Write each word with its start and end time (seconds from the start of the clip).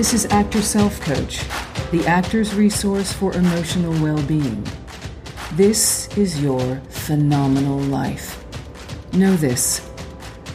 This 0.00 0.14
is 0.14 0.24
Actor 0.32 0.62
Self 0.62 0.98
Coach, 1.02 1.46
the 1.90 2.02
actor's 2.06 2.54
resource 2.54 3.12
for 3.12 3.34
emotional 3.34 3.92
well 4.02 4.22
being. 4.22 4.66
This 5.52 6.08
is 6.16 6.40
your 6.40 6.76
phenomenal 6.88 7.78
life. 7.78 8.42
Know 9.12 9.36
this 9.36 9.86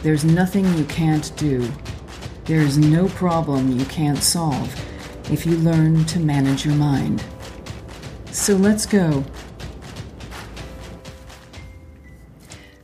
there's 0.02 0.24
nothing 0.24 0.66
you 0.76 0.84
can't 0.86 1.30
do, 1.36 1.72
there 2.46 2.58
is 2.58 2.76
no 2.76 3.06
problem 3.10 3.78
you 3.78 3.84
can't 3.84 4.18
solve 4.18 4.74
if 5.30 5.46
you 5.46 5.56
learn 5.58 6.04
to 6.06 6.18
manage 6.18 6.66
your 6.66 6.74
mind. 6.74 7.22
So 8.32 8.56
let's 8.56 8.84
go. 8.84 9.24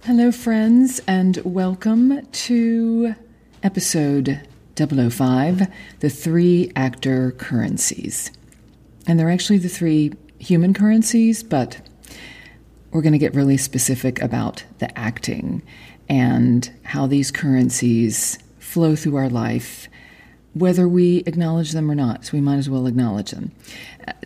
Hello, 0.04 0.30
friends, 0.30 1.00
and 1.08 1.38
welcome 1.38 2.24
to 2.24 3.16
episode 3.64 4.46
005 4.76 5.68
The 6.00 6.10
Three 6.10 6.70
Actor 6.76 7.32
Currencies. 7.32 8.30
And 9.06 9.18
they're 9.18 9.30
actually 9.30 9.58
the 9.58 9.68
three 9.68 10.12
human 10.38 10.74
currencies, 10.74 11.42
but 11.42 11.80
we're 12.90 13.02
going 13.02 13.12
to 13.12 13.18
get 13.18 13.34
really 13.34 13.56
specific 13.56 14.20
about 14.20 14.64
the 14.78 14.98
acting 14.98 15.62
and 16.08 16.70
how 16.84 17.06
these 17.06 17.30
currencies 17.30 18.38
flow 18.58 18.94
through 18.94 19.16
our 19.16 19.28
life, 19.28 19.88
whether 20.54 20.86
we 20.86 21.18
acknowledge 21.26 21.72
them 21.72 21.90
or 21.90 21.94
not. 21.94 22.26
So 22.26 22.32
we 22.34 22.40
might 22.40 22.56
as 22.56 22.68
well 22.68 22.86
acknowledge 22.86 23.30
them. 23.30 23.52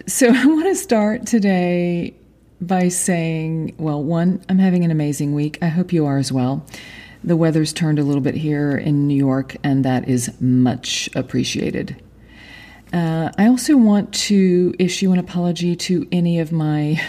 So 0.07 0.29
I 0.35 0.47
want 0.47 0.67
to 0.67 0.75
start 0.75 1.27
today 1.27 2.15
by 2.61 2.89
saying, 2.89 3.75
well, 3.79 4.03
one, 4.03 4.43
I'm 4.49 4.59
having 4.59 4.85
an 4.85 4.91
amazing 4.91 5.35
week. 5.35 5.59
I 5.63 5.69
hope 5.69 5.93
you 5.93 6.07
are 6.07 6.19
as 6.19 6.33
well. 6.33 6.65
The 7.27 7.37
weather's 7.37 7.73
turned 7.73 7.99
a 7.99 8.05
little 8.05 8.21
bit 8.21 8.37
here 8.37 8.77
in 8.77 9.09
New 9.09 9.17
York, 9.17 9.57
and 9.65 9.85
that 9.85 10.09
is 10.09 10.41
much 10.41 11.11
appreciated. 11.17 12.01
Uh, 12.93 13.33
I 13.37 13.49
also 13.49 13.77
want 13.77 14.15
to 14.15 14.73
issue 14.79 15.11
an 15.11 15.19
apology 15.19 15.75
to 15.75 16.07
any 16.13 16.39
of 16.39 16.53
my 16.53 17.03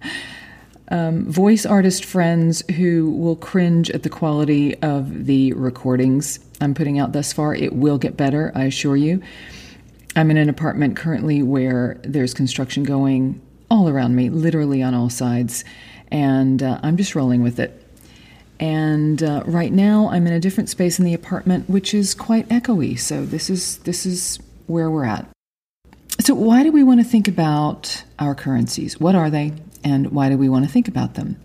um, 0.90 1.30
voice 1.30 1.66
artist 1.66 2.06
friends 2.06 2.62
who 2.76 3.10
will 3.10 3.36
cringe 3.36 3.90
at 3.90 4.04
the 4.04 4.08
quality 4.08 4.74
of 4.78 5.26
the 5.26 5.52
recordings 5.52 6.40
I'm 6.62 6.72
putting 6.72 6.98
out 6.98 7.12
thus 7.12 7.34
far. 7.34 7.54
It 7.54 7.74
will 7.74 7.98
get 7.98 8.16
better, 8.16 8.50
I 8.54 8.64
assure 8.64 8.96
you. 8.96 9.22
I'm 10.16 10.30
in 10.30 10.38
an 10.38 10.48
apartment 10.48 10.96
currently 10.96 11.42
where 11.42 12.00
there's 12.04 12.32
construction 12.32 12.84
going 12.84 13.40
all 13.70 13.86
around 13.86 14.16
me, 14.16 14.30
literally 14.30 14.82
on 14.82 14.94
all 14.94 15.10
sides, 15.10 15.62
and 16.10 16.62
uh, 16.62 16.80
I'm 16.82 16.96
just 16.96 17.14
rolling 17.14 17.42
with 17.42 17.60
it. 17.60 17.84
And 18.60 19.22
uh, 19.22 19.42
right 19.46 19.72
now, 19.72 20.08
I'm 20.10 20.26
in 20.26 20.32
a 20.32 20.40
different 20.40 20.68
space 20.68 20.98
in 20.98 21.04
the 21.04 21.14
apartment, 21.14 21.70
which 21.70 21.94
is 21.94 22.14
quite 22.14 22.48
echoey. 22.48 22.98
So 22.98 23.24
this 23.24 23.48
is 23.48 23.78
this 23.78 24.04
is 24.04 24.38
where 24.66 24.90
we're 24.90 25.04
at. 25.04 25.28
So 26.20 26.34
why 26.34 26.64
do 26.64 26.72
we 26.72 26.82
want 26.82 27.00
to 27.00 27.04
think 27.04 27.28
about 27.28 28.04
our 28.18 28.34
currencies? 28.34 28.98
What 28.98 29.14
are 29.14 29.30
they, 29.30 29.52
and 29.84 30.10
why 30.10 30.28
do 30.28 30.36
we 30.36 30.48
want 30.48 30.64
to 30.64 30.70
think 30.70 30.88
about 30.88 31.14
them? 31.14 31.40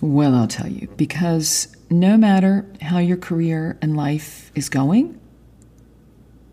Well, 0.00 0.34
I'll 0.34 0.48
tell 0.48 0.68
you. 0.68 0.88
Because 0.96 1.76
no 1.90 2.16
matter 2.16 2.66
how 2.80 2.98
your 2.98 3.18
career 3.18 3.78
and 3.82 3.96
life 3.96 4.50
is 4.54 4.70
going, 4.70 5.20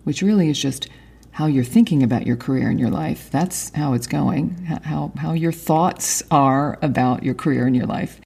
which 0.04 0.22
really 0.22 0.50
is 0.50 0.62
just 0.62 0.90
how 1.32 1.46
you're 1.46 1.64
thinking 1.64 2.04
about 2.04 2.28
your 2.28 2.36
career 2.36 2.70
and 2.70 2.80
your 2.80 2.90
life. 2.90 3.30
That's 3.32 3.74
how 3.74 3.94
it's 3.94 4.08
going, 4.08 4.66
how, 4.84 5.14
how 5.18 5.32
your 5.32 5.54
thoughts 5.54 6.22
are 6.30 6.78
about 6.82 7.24
your 7.24 7.34
career 7.34 7.66
and 7.66 7.76
your 7.76 7.86
life. 7.86 8.20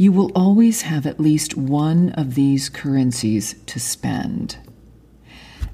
You 0.00 0.12
will 0.12 0.32
always 0.34 0.80
have 0.80 1.04
at 1.04 1.20
least 1.20 1.58
one 1.58 2.12
of 2.12 2.34
these 2.34 2.70
currencies 2.70 3.54
to 3.66 3.78
spend. 3.78 4.56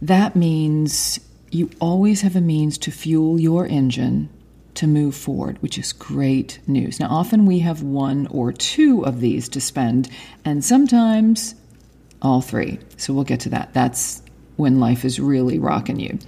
That 0.02 0.34
means 0.34 1.20
you 1.52 1.70
always 1.80 2.22
have 2.22 2.34
a 2.34 2.40
means 2.40 2.76
to 2.78 2.90
fuel 2.90 3.38
your 3.38 3.68
engine 3.68 4.28
to 4.74 4.88
move 4.88 5.14
forward, 5.14 5.62
which 5.62 5.78
is 5.78 5.92
great 5.92 6.58
news. 6.66 6.98
Now, 6.98 7.06
often 7.06 7.46
we 7.46 7.60
have 7.60 7.84
one 7.84 8.26
or 8.26 8.50
two 8.50 9.06
of 9.06 9.20
these 9.20 9.48
to 9.50 9.60
spend, 9.60 10.10
and 10.44 10.64
sometimes 10.64 11.54
all 12.20 12.40
three. 12.40 12.80
So 12.96 13.14
we'll 13.14 13.22
get 13.22 13.38
to 13.42 13.48
that. 13.50 13.74
That's 13.74 14.22
when 14.56 14.80
life 14.80 15.04
is 15.04 15.20
really 15.20 15.60
rocking 15.60 16.00
you. 16.00 16.18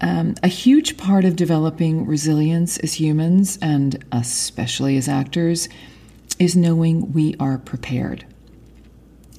Um, 0.00 0.34
a 0.42 0.48
huge 0.48 0.96
part 0.96 1.26
of 1.26 1.36
developing 1.36 2.06
resilience 2.06 2.78
as 2.78 2.94
humans, 2.94 3.58
and 3.60 4.02
especially 4.12 4.96
as 4.96 5.08
actors, 5.08 5.68
is 6.42 6.56
knowing 6.56 7.12
we 7.12 7.36
are 7.38 7.56
prepared. 7.56 8.26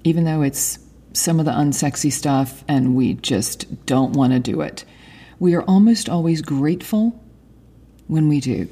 Even 0.06 0.24
though 0.24 0.42
it's 0.42 0.80
some 1.12 1.38
of 1.38 1.46
the 1.46 1.52
unsexy 1.52 2.10
stuff 2.10 2.64
and 2.66 2.96
we 2.96 3.16
just 3.16 3.86
don't 3.86 4.14
want 4.14 4.32
to 4.32 4.40
do 4.40 4.62
it, 4.62 4.86
we 5.38 5.54
are 5.54 5.64
almost 5.64 6.08
always 6.08 6.42
grateful 6.42 7.22
when 8.08 8.30
we 8.30 8.40
do. 8.40 8.70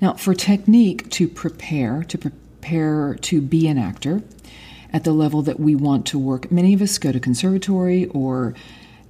Now, 0.00 0.14
for 0.14 0.32
technique 0.32 1.10
to 1.10 1.26
prepare, 1.26 2.04
to 2.04 2.16
prepare 2.16 3.16
to 3.22 3.40
be 3.40 3.66
an 3.66 3.78
actor, 3.78 4.22
at 4.92 5.02
the 5.02 5.12
level 5.12 5.42
that 5.42 5.58
we 5.58 5.74
want 5.74 6.06
to 6.06 6.18
work. 6.18 6.52
Many 6.52 6.72
of 6.72 6.80
us 6.80 6.98
go 6.98 7.10
to 7.10 7.18
conservatory 7.18 8.06
or 8.06 8.54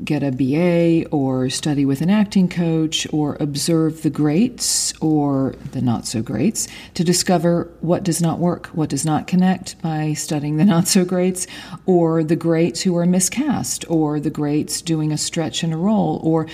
get 0.05 0.23
a 0.23 0.31
BA 0.31 1.09
or 1.11 1.51
study 1.51 1.85
with 1.85 2.01
an 2.01 2.11
acting 2.11 2.49
coach 2.49 3.07
or 3.13 3.37
observe 3.41 4.03
the 4.03 4.11
greats 4.11 4.93
or 5.01 5.55
the 5.73 5.83
not 5.83 6.07
so 6.07 6.23
greats 6.23 6.69
to 6.95 7.03
discover 7.03 7.71
what 7.81 8.05
does 8.05 8.23
not 8.23 8.39
work, 8.39 8.67
what 8.69 8.89
does 8.89 9.05
not 9.05 9.27
connect 9.27 9.81
by 9.83 10.13
studying 10.13 10.57
the 10.57 10.65
not 10.67 10.87
so 10.87 11.05
greats 11.05 11.47
or 11.87 12.23
the 12.23 12.37
greats 12.37 12.83
who 12.83 12.97
are 12.97 13.07
miscast 13.07 13.85
or 13.89 14.21
the 14.21 14.31
greats 14.31 14.81
doing 14.83 15.13
a 15.13 15.19
stretch 15.19 15.65
in 15.65 15.73
a 15.73 15.79
role 15.79 16.21
or 16.23 16.47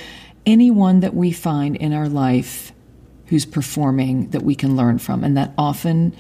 anyone 0.47 1.01
that 1.01 1.15
we 1.15 1.33
find 1.33 1.77
in 1.77 1.93
our 1.93 2.09
life 2.09 2.73
who's 3.27 3.47
performing 3.47 4.31
that 4.31 4.43
we 4.43 4.55
can 4.55 4.77
learn 4.77 4.99
from. 4.99 5.25
And 5.25 5.37
that 5.37 5.53
often 5.57 6.15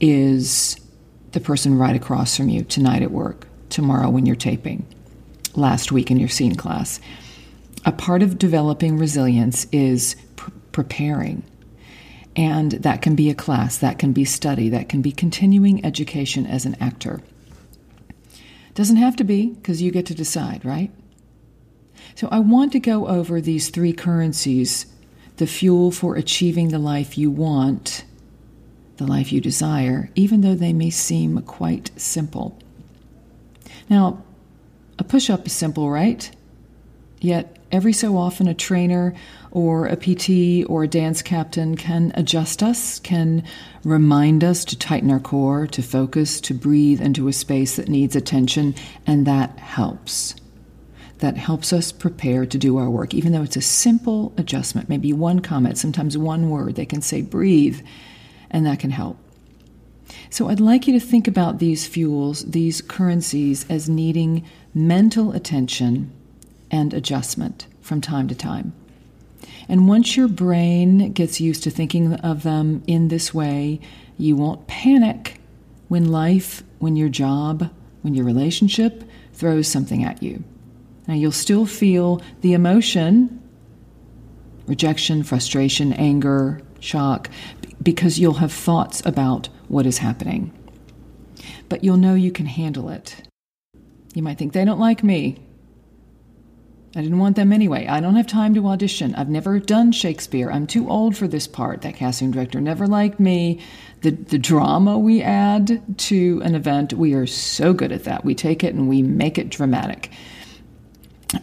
is 0.00 0.76
the 1.32 1.40
person 1.40 1.78
right 1.78 1.96
across 1.96 2.36
from 2.36 2.48
you 2.48 2.62
tonight 2.64 3.02
at 3.02 3.10
work, 3.10 3.46
tomorrow 3.68 4.10
when 4.10 4.26
you're 4.26 4.36
taping, 4.36 4.86
last 5.54 5.92
week 5.92 6.10
in 6.10 6.18
your 6.18 6.28
scene 6.28 6.54
class. 6.54 7.00
A 7.84 7.92
part 7.92 8.22
of 8.22 8.38
developing 8.38 8.98
resilience 8.98 9.66
is 9.72 10.16
pr- 10.36 10.50
preparing. 10.72 11.42
And 12.36 12.72
that 12.72 13.02
can 13.02 13.16
be 13.16 13.30
a 13.30 13.34
class, 13.34 13.78
that 13.78 13.98
can 13.98 14.12
be 14.12 14.24
study, 14.24 14.68
that 14.68 14.88
can 14.88 15.02
be 15.02 15.12
continuing 15.12 15.84
education 15.84 16.46
as 16.46 16.64
an 16.64 16.76
actor. 16.80 17.20
Doesn't 18.74 18.96
have 18.96 19.16
to 19.16 19.24
be, 19.24 19.48
because 19.48 19.82
you 19.82 19.90
get 19.90 20.06
to 20.06 20.14
decide, 20.14 20.64
right? 20.64 20.90
So 22.14 22.28
I 22.30 22.38
want 22.38 22.72
to 22.72 22.80
go 22.80 23.08
over 23.08 23.40
these 23.40 23.70
three 23.70 23.92
currencies 23.92 24.86
the 25.38 25.46
fuel 25.46 25.90
for 25.90 26.16
achieving 26.16 26.68
the 26.68 26.78
life 26.78 27.16
you 27.16 27.30
want 27.30 28.04
the 29.00 29.06
life 29.06 29.32
you 29.32 29.40
desire, 29.40 30.10
even 30.14 30.42
though 30.42 30.54
they 30.54 30.74
may 30.74 30.90
seem 30.90 31.40
quite 31.42 31.90
simple. 31.96 32.56
Now, 33.88 34.22
a 35.00 35.04
push 35.04 35.30
up 35.30 35.46
is 35.46 35.52
simple, 35.54 35.90
right? 35.90 36.30
Yet, 37.20 37.58
every 37.72 37.94
so 37.94 38.18
often, 38.18 38.46
a 38.46 38.54
trainer 38.54 39.14
or 39.50 39.86
a 39.86 39.96
PT 39.96 40.68
or 40.68 40.84
a 40.84 40.88
dance 40.88 41.22
captain 41.22 41.74
can 41.74 42.12
adjust 42.14 42.62
us, 42.62 43.00
can 43.00 43.42
remind 43.82 44.44
us 44.44 44.64
to 44.66 44.78
tighten 44.78 45.10
our 45.10 45.18
core, 45.18 45.66
to 45.68 45.82
focus, 45.82 46.40
to 46.42 46.54
breathe 46.54 47.00
into 47.00 47.28
a 47.28 47.32
space 47.32 47.76
that 47.76 47.88
needs 47.88 48.14
attention, 48.14 48.74
and 49.06 49.26
that 49.26 49.58
helps. 49.58 50.34
That 51.18 51.38
helps 51.38 51.72
us 51.72 51.92
prepare 51.92 52.44
to 52.44 52.58
do 52.58 52.76
our 52.76 52.90
work, 52.90 53.14
even 53.14 53.32
though 53.32 53.42
it's 53.42 53.56
a 53.56 53.62
simple 53.62 54.34
adjustment, 54.36 54.90
maybe 54.90 55.14
one 55.14 55.40
comment, 55.40 55.78
sometimes 55.78 56.16
one 56.16 56.50
word. 56.50 56.74
They 56.74 56.86
can 56.86 57.00
say, 57.00 57.22
breathe, 57.22 57.80
and 58.50 58.66
that 58.66 58.80
can 58.80 58.90
help. 58.90 59.16
So 60.28 60.48
I'd 60.48 60.60
like 60.60 60.86
you 60.86 60.92
to 60.92 61.04
think 61.04 61.26
about 61.26 61.58
these 61.58 61.86
fuels, 61.86 62.44
these 62.44 62.82
currencies, 62.82 63.66
as 63.68 63.88
needing 63.88 64.44
mental 64.74 65.32
attention 65.32 66.12
and 66.70 66.94
adjustment 66.94 67.66
from 67.80 68.00
time 68.00 68.28
to 68.28 68.34
time. 68.34 68.72
And 69.68 69.88
once 69.88 70.16
your 70.16 70.28
brain 70.28 71.12
gets 71.12 71.40
used 71.40 71.62
to 71.64 71.70
thinking 71.70 72.14
of 72.14 72.42
them 72.42 72.82
in 72.86 73.08
this 73.08 73.32
way, 73.32 73.80
you 74.18 74.36
won't 74.36 74.66
panic 74.66 75.40
when 75.88 76.10
life, 76.10 76.62
when 76.78 76.96
your 76.96 77.08
job, 77.08 77.70
when 78.02 78.14
your 78.14 78.24
relationship 78.24 79.04
throws 79.32 79.68
something 79.68 80.04
at 80.04 80.22
you. 80.22 80.42
Now, 81.06 81.14
you'll 81.14 81.32
still 81.32 81.66
feel 81.66 82.22
the 82.40 82.52
emotion 82.52 83.36
rejection, 84.66 85.24
frustration, 85.24 85.92
anger, 85.94 86.62
shock, 86.78 87.28
because 87.82 88.20
you'll 88.20 88.34
have 88.34 88.52
thoughts 88.52 89.02
about 89.04 89.48
what 89.70 89.86
is 89.86 89.98
happening. 89.98 90.52
But 91.68 91.84
you'll 91.84 91.96
know 91.96 92.14
you 92.14 92.32
can 92.32 92.46
handle 92.46 92.90
it. 92.90 93.14
You 94.14 94.22
might 94.22 94.36
think, 94.36 94.52
they 94.52 94.64
don't 94.64 94.80
like 94.80 95.04
me. 95.04 95.38
I 96.96 97.02
didn't 97.02 97.20
want 97.20 97.36
them 97.36 97.52
anyway. 97.52 97.86
I 97.86 98.00
don't 98.00 98.16
have 98.16 98.26
time 98.26 98.52
to 98.54 98.66
audition. 98.66 99.14
I've 99.14 99.28
never 99.28 99.60
done 99.60 99.92
Shakespeare. 99.92 100.50
I'm 100.50 100.66
too 100.66 100.90
old 100.90 101.16
for 101.16 101.28
this 101.28 101.46
part. 101.46 101.82
That 101.82 101.94
casting 101.94 102.32
director 102.32 102.60
never 102.60 102.88
liked 102.88 103.20
me. 103.20 103.60
The, 104.00 104.10
the 104.10 104.38
drama 104.38 104.98
we 104.98 105.22
add 105.22 105.98
to 105.98 106.42
an 106.44 106.56
event, 106.56 106.92
we 106.92 107.14
are 107.14 107.28
so 107.28 107.72
good 107.72 107.92
at 107.92 108.04
that. 108.04 108.24
We 108.24 108.34
take 108.34 108.64
it 108.64 108.74
and 108.74 108.88
we 108.88 109.02
make 109.02 109.38
it 109.38 109.50
dramatic. 109.50 110.10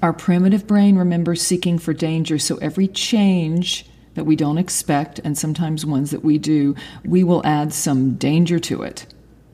Our 0.02 0.12
primitive 0.12 0.68
brain 0.68 0.98
remembers 0.98 1.42
seeking 1.42 1.80
for 1.80 1.94
danger, 1.94 2.38
so 2.38 2.58
every 2.58 2.90
change 2.90 3.86
that 4.18 4.26
we 4.26 4.36
don't 4.36 4.58
expect, 4.58 5.20
and 5.20 5.38
sometimes 5.38 5.86
ones 5.86 6.10
that 6.10 6.26
we 6.26 6.40
do, 6.40 6.74
we 7.06 7.24
will 7.24 7.46
add 7.46 7.72
some 7.72 8.16
danger 8.16 8.58
to 8.58 8.82
it 8.82 9.06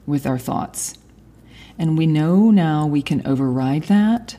with 0.06 0.25
our 0.25 0.39
thoughts. 0.39 0.98
And 1.77 1.98
we 1.98 2.07
know 2.07 2.50
now 2.50 2.88
we 2.88 3.01
can 3.01 3.27
override 3.27 3.83
that. 3.83 4.38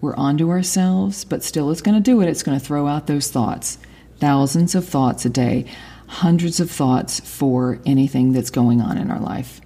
We're 0.00 0.14
onto 0.14 0.48
ourselves, 0.48 1.24
but 1.24 1.42
still 1.42 1.72
it's 1.72 1.82
going 1.82 1.96
to 1.96 2.00
do 2.00 2.20
it. 2.20 2.28
It's 2.28 2.44
going 2.44 2.56
to 2.56 2.64
throw 2.64 2.86
out 2.86 3.08
those 3.08 3.28
thoughts. 3.28 3.78
Thousands 4.20 4.76
of 4.76 4.88
thoughts 4.88 5.24
a 5.24 5.30
day, 5.30 5.66
hundreds 6.06 6.60
of 6.60 6.70
thoughts 6.70 7.18
for 7.18 7.80
anything 7.84 8.30
that's 8.30 8.50
going 8.50 8.80
on 8.80 8.96
in 8.96 9.10
our 9.10 9.18
life. 9.18 9.60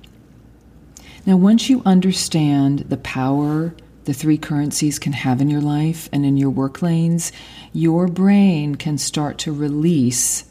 Now, 1.26 1.36
once 1.36 1.68
you 1.68 1.82
understand 1.84 2.78
the 2.88 2.96
power 2.96 3.74
the 4.04 4.14
three 4.14 4.38
currencies 4.38 4.98
can 4.98 5.12
have 5.12 5.40
in 5.40 5.50
your 5.50 5.60
life 5.60 6.08
and 6.12 6.24
in 6.24 6.36
your 6.36 6.50
work 6.50 6.82
lanes, 6.82 7.32
your 7.72 8.08
brain 8.08 8.74
can 8.74 8.98
start 8.98 9.38
to 9.38 9.52
release 9.52 10.44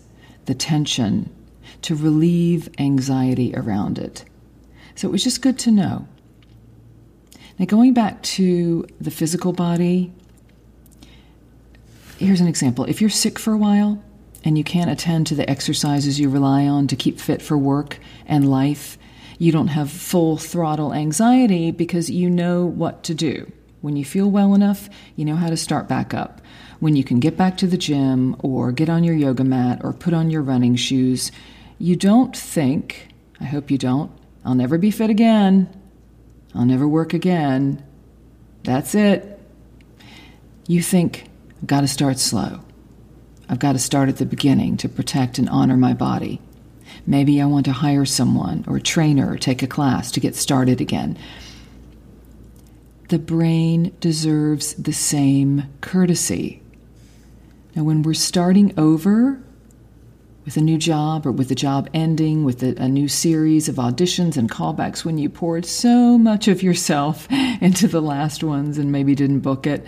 the 0.45 0.53
tension, 0.53 1.33
to 1.81 1.95
relieve 1.95 2.69
anxiety 2.77 3.53
around 3.55 3.97
it. 3.97 4.25
So 4.95 5.07
it 5.07 5.11
was 5.11 5.23
just 5.23 5.41
good 5.41 5.57
to 5.59 5.71
know. 5.71 6.07
Now, 7.57 7.65
going 7.65 7.93
back 7.93 8.21
to 8.23 8.85
the 9.01 9.11
physical 9.11 9.51
body, 9.51 10.11
here's 12.17 12.41
an 12.41 12.47
example. 12.47 12.85
If 12.85 13.01
you're 13.01 13.09
sick 13.09 13.37
for 13.37 13.53
a 13.53 13.57
while 13.57 14.03
and 14.43 14.57
you 14.57 14.63
can't 14.63 14.89
attend 14.89 15.27
to 15.27 15.35
the 15.35 15.49
exercises 15.49 16.19
you 16.19 16.29
rely 16.29 16.65
on 16.67 16.87
to 16.87 16.95
keep 16.95 17.19
fit 17.19 17.41
for 17.41 17.57
work 17.57 17.99
and 18.25 18.49
life, 18.49 18.97
you 19.39 19.51
don't 19.51 19.69
have 19.69 19.89
full 19.89 20.37
throttle 20.37 20.93
anxiety 20.93 21.71
because 21.71 22.09
you 22.09 22.29
know 22.29 22.65
what 22.65 23.03
to 23.05 23.15
do. 23.15 23.51
When 23.81 23.95
you 23.95 24.03
feel 24.03 24.29
well 24.29 24.53
enough, 24.53 24.89
you 25.15 25.23
know 25.23 25.37
how 25.37 25.49
to 25.49 25.55
start 25.55 25.87
back 25.87 26.13
up. 26.13 26.41
When 26.81 26.97
you 26.97 27.05
can 27.05 27.21
get 27.21 27.37
back 27.37 27.57
to 27.57 27.67
the 27.67 27.77
gym 27.77 28.35
or 28.39 28.73
get 28.73 28.89
on 28.89 29.05
your 29.05 29.15
yoga 29.15 29.45
mat 29.45 29.79
or 29.81 29.93
put 29.93 30.13
on 30.13 30.29
your 30.29 30.41
running 30.41 30.75
shoes, 30.75 31.31
you 31.79 31.95
don't 31.95 32.35
think, 32.35 33.07
I 33.39 33.45
hope 33.45 33.71
you 33.71 33.77
don't, 33.77 34.11
I'll 34.43 34.55
never 34.55 34.77
be 34.77 34.91
fit 34.91 35.09
again. 35.09 35.69
I'll 36.53 36.65
never 36.65 36.87
work 36.87 37.13
again. 37.13 37.83
That's 38.63 38.93
it. 38.93 39.39
You 40.67 40.81
think, 40.81 41.29
I've 41.61 41.67
got 41.67 41.81
to 41.81 41.87
start 41.87 42.19
slow. 42.19 42.59
I've 43.47 43.59
got 43.59 43.73
to 43.73 43.79
start 43.79 44.09
at 44.09 44.17
the 44.17 44.25
beginning 44.25 44.77
to 44.77 44.89
protect 44.89 45.39
and 45.39 45.47
honor 45.49 45.77
my 45.77 45.93
body. 45.93 46.41
Maybe 47.05 47.41
I 47.41 47.45
want 47.45 47.65
to 47.65 47.71
hire 47.71 48.05
someone 48.05 48.63
or 48.67 48.77
a 48.77 48.81
trainer 48.81 49.31
or 49.31 49.37
take 49.37 49.63
a 49.63 49.67
class 49.67 50.11
to 50.11 50.19
get 50.19 50.35
started 50.35 50.81
again. 50.81 51.17
The 53.09 53.19
brain 53.19 53.95
deserves 53.99 54.75
the 54.75 54.93
same 54.93 55.63
courtesy. 55.81 56.61
Now, 57.75 57.83
when 57.83 58.03
we're 58.03 58.13
starting 58.13 58.73
over 58.77 59.41
with 60.45 60.57
a 60.57 60.61
new 60.61 60.77
job 60.77 61.25
or 61.25 61.31
with 61.31 61.49
a 61.51 61.55
job 61.55 61.89
ending, 61.93 62.43
with 62.43 62.61
a, 62.61 62.75
a, 62.81 62.87
new 62.87 63.07
series 63.07 63.69
of 63.69 63.75
auditions 63.75 64.37
and 64.37 64.49
callbacks, 64.49 65.05
when 65.05 65.17
you 65.17 65.29
poured 65.29 65.65
so 65.65 66.17
much 66.17 66.47
of 66.47 66.61
yourself 66.63 67.27
into 67.61 67.87
the 67.87 68.01
last 68.01 68.43
ones 68.43 68.77
and 68.77 68.91
maybe 68.91 69.15
didn't 69.15 69.39
book 69.39 69.65
it, 69.65 69.87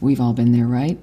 we've 0.00 0.20
all 0.20 0.32
been 0.32 0.52
there, 0.52 0.66
right? 0.66 0.98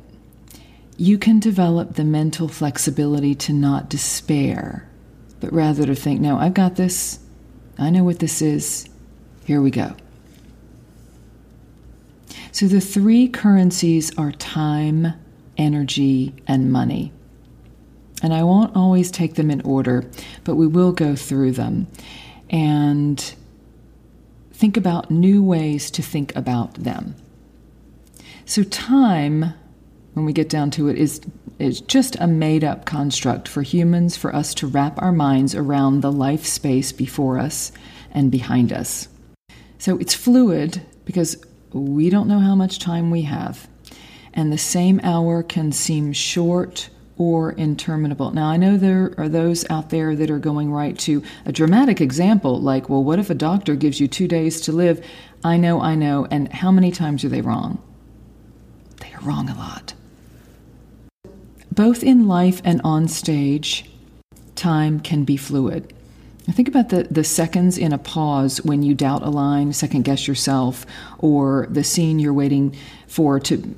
You 0.98 1.18
can 1.18 1.40
develop 1.40 1.96
the 1.96 2.04
mental 2.04 2.48
flexibility 2.48 3.36
to 3.36 3.54
not 3.54 3.90
despair 3.90 4.88
but 5.42 5.52
rather 5.52 5.86
to 5.86 5.96
think, 5.96 6.22
no, 6.22 6.38
I've 6.38 6.54
got 6.54 6.76
this. 6.76 7.20
I 7.78 7.90
know 7.90 8.04
what 8.04 8.20
this 8.20 8.42
is. 8.42 8.88
Here 9.44 9.62
we 9.62 9.72
go. 9.72 9.96
So 12.52 12.68
the 12.68 12.80
three 12.80 13.28
currencies 13.28 14.16
are 14.18 14.32
time, 14.32 15.14
energy, 15.58 16.34
and 16.48 16.72
money. 16.72 17.12
And 18.24 18.34
I 18.34 18.44
won't 18.44 18.76
always 18.76 19.10
take 19.10 19.34
them 19.34 19.50
in 19.50 19.62
order, 19.62 20.10
but 20.44 20.56
we 20.56 20.68
will 20.68 20.92
go 20.92 21.16
through 21.16 21.54
them 21.54 21.88
and 22.52 23.36
think 24.52 24.78
about 24.78 25.10
new 25.10 25.42
ways 25.42 25.90
to 25.92 26.04
think 26.04 26.36
about 26.36 26.76
them. 26.76 27.16
So, 28.46 28.64
time, 28.64 29.54
when 30.14 30.26
we 30.26 30.34
get 30.34 30.50
down 30.50 30.72
to 30.72 30.88
it, 30.88 30.98
is 30.98 31.22
is 31.62 31.82
just 31.82 32.16
a 32.20 32.28
made 32.28 32.64
up 32.64 32.86
construct 32.86 33.48
for 33.48 33.62
humans 33.62 34.18
for 34.18 34.36
us 34.36 34.54
to 34.56 34.68
wrap 34.68 35.00
our 35.02 35.12
minds 35.12 35.54
around 35.54 36.02
the 36.02 36.12
life 36.12 36.46
space 36.46 36.92
before 36.92 37.38
us 37.38 37.72
and 38.12 38.32
behind 38.32 38.74
us. 38.74 39.08
So 39.78 39.98
it's 39.98 40.14
fluid 40.14 40.82
because 41.06 41.44
we 41.72 42.10
don't 42.10 42.28
know 42.28 42.40
how 42.40 42.56
much 42.56 42.80
time 42.80 43.12
we 43.12 43.22
have. 43.24 43.68
And 44.34 44.52
the 44.52 44.58
same 44.58 45.00
hour 45.04 45.44
can 45.44 45.72
seem 45.72 46.14
short 46.14 46.90
or 47.18 47.52
interminable. 47.52 48.32
Now, 48.32 48.48
I 48.48 48.58
know 48.58 48.78
there 48.78 49.14
are 49.18 49.30
those 49.30 49.70
out 49.70 49.92
there 49.92 50.16
that 50.16 50.32
are 50.32 50.40
going 50.40 50.72
right 50.72 50.98
to 51.00 51.22
a 51.46 51.52
dramatic 51.52 52.02
example 52.02 52.60
like, 52.60 52.90
well, 52.90 53.04
what 53.04 53.20
if 53.20 53.30
a 53.30 53.36
doctor 53.36 53.76
gives 53.76 54.00
you 54.00 54.08
two 54.08 54.28
days 54.28 54.62
to 54.62 54.72
live? 54.72 55.06
I 55.44 55.58
know, 55.58 55.82
I 55.82 55.94
know. 55.96 56.26
And 56.32 56.52
how 56.52 56.72
many 56.72 56.92
times 56.92 57.24
are 57.24 57.30
they 57.30 57.42
wrong? 57.42 57.82
They 59.02 59.14
are 59.14 59.22
wrong 59.22 59.50
a 59.50 59.56
lot 59.56 59.94
both 61.72 62.04
in 62.04 62.28
life 62.28 62.62
and 62.64 62.82
on 62.84 63.08
stage, 63.08 63.90
time 64.56 65.00
can 65.00 65.24
be 65.24 65.38
fluid. 65.38 65.94
I 66.48 66.52
think 66.52 66.68
about 66.68 66.90
the, 66.90 67.04
the 67.04 67.24
seconds 67.24 67.78
in 67.78 67.94
a 67.94 67.98
pause 67.98 68.62
when 68.64 68.84
you 68.84 68.94
doubt 68.94 69.24
a 69.24 69.30
line, 69.30 69.74
second 69.74 70.04
guess 70.04 70.28
yourself, 70.28 70.86
or 71.20 71.68
the 71.70 71.84
scene 71.84 72.20
you're 72.20 72.34
waiting 72.34 72.76
for 73.08 73.40
to 73.42 73.76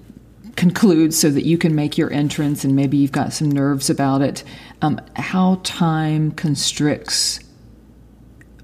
conclude 0.55 1.13
so 1.13 1.29
that 1.29 1.45
you 1.45 1.57
can 1.57 1.75
make 1.75 1.97
your 1.97 2.11
entrance 2.11 2.63
and 2.63 2.75
maybe 2.75 2.97
you've 2.97 3.11
got 3.11 3.33
some 3.33 3.51
nerves 3.51 3.89
about 3.89 4.21
it. 4.21 4.43
Um, 4.81 4.99
how 5.15 5.59
time 5.63 6.31
constricts 6.31 7.39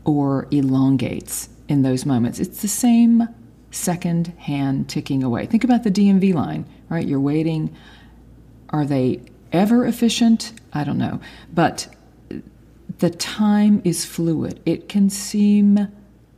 or 0.05 0.47
elongates 0.51 1.49
in 1.67 1.83
those 1.83 2.05
moments. 2.05 2.39
It's 2.39 2.61
the 2.61 2.67
same 2.67 3.27
second 3.71 4.33
hand 4.37 4.89
ticking 4.89 5.23
away. 5.23 5.45
Think 5.45 5.63
about 5.63 5.83
the 5.83 5.91
DMV 5.91 6.33
line, 6.33 6.65
right? 6.89 7.05
You're 7.05 7.19
waiting 7.19 7.75
are 8.69 8.85
they 8.85 9.21
ever 9.51 9.85
efficient? 9.85 10.53
I 10.73 10.83
don't 10.83 10.97
know. 10.97 11.19
But 11.53 11.87
the 12.99 13.09
time 13.09 13.81
is 13.83 14.05
fluid. 14.05 14.61
It 14.65 14.89
can 14.89 15.09
seem 15.09 15.87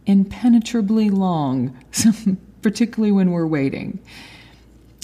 impenetrably 0.06 1.10
long, 1.10 1.78
particularly 2.62 3.12
when 3.12 3.32
we're 3.32 3.48
waiting. 3.48 4.00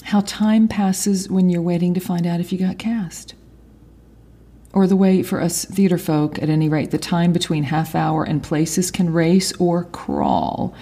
How 0.03 0.21
time 0.21 0.67
passes 0.67 1.29
when 1.29 1.49
you're 1.49 1.61
waiting 1.61 1.93
to 1.93 1.99
find 1.99 2.25
out 2.25 2.39
if 2.39 2.51
you 2.51 2.59
got 2.59 2.77
cast. 2.77 3.33
Or 4.73 4.85
the 4.85 4.95
way 4.95 5.23
for 5.23 5.41
us 5.41 5.65
theater 5.65 5.97
folk, 5.97 6.41
at 6.41 6.49
any 6.49 6.69
rate, 6.69 6.91
the 6.91 6.97
time 6.97 7.33
between 7.33 7.63
half 7.63 7.95
hour 7.95 8.23
and 8.23 8.43
places 8.43 8.91
can 8.91 9.11
race 9.11 9.51
or 9.53 9.85
crawl. 9.85 10.75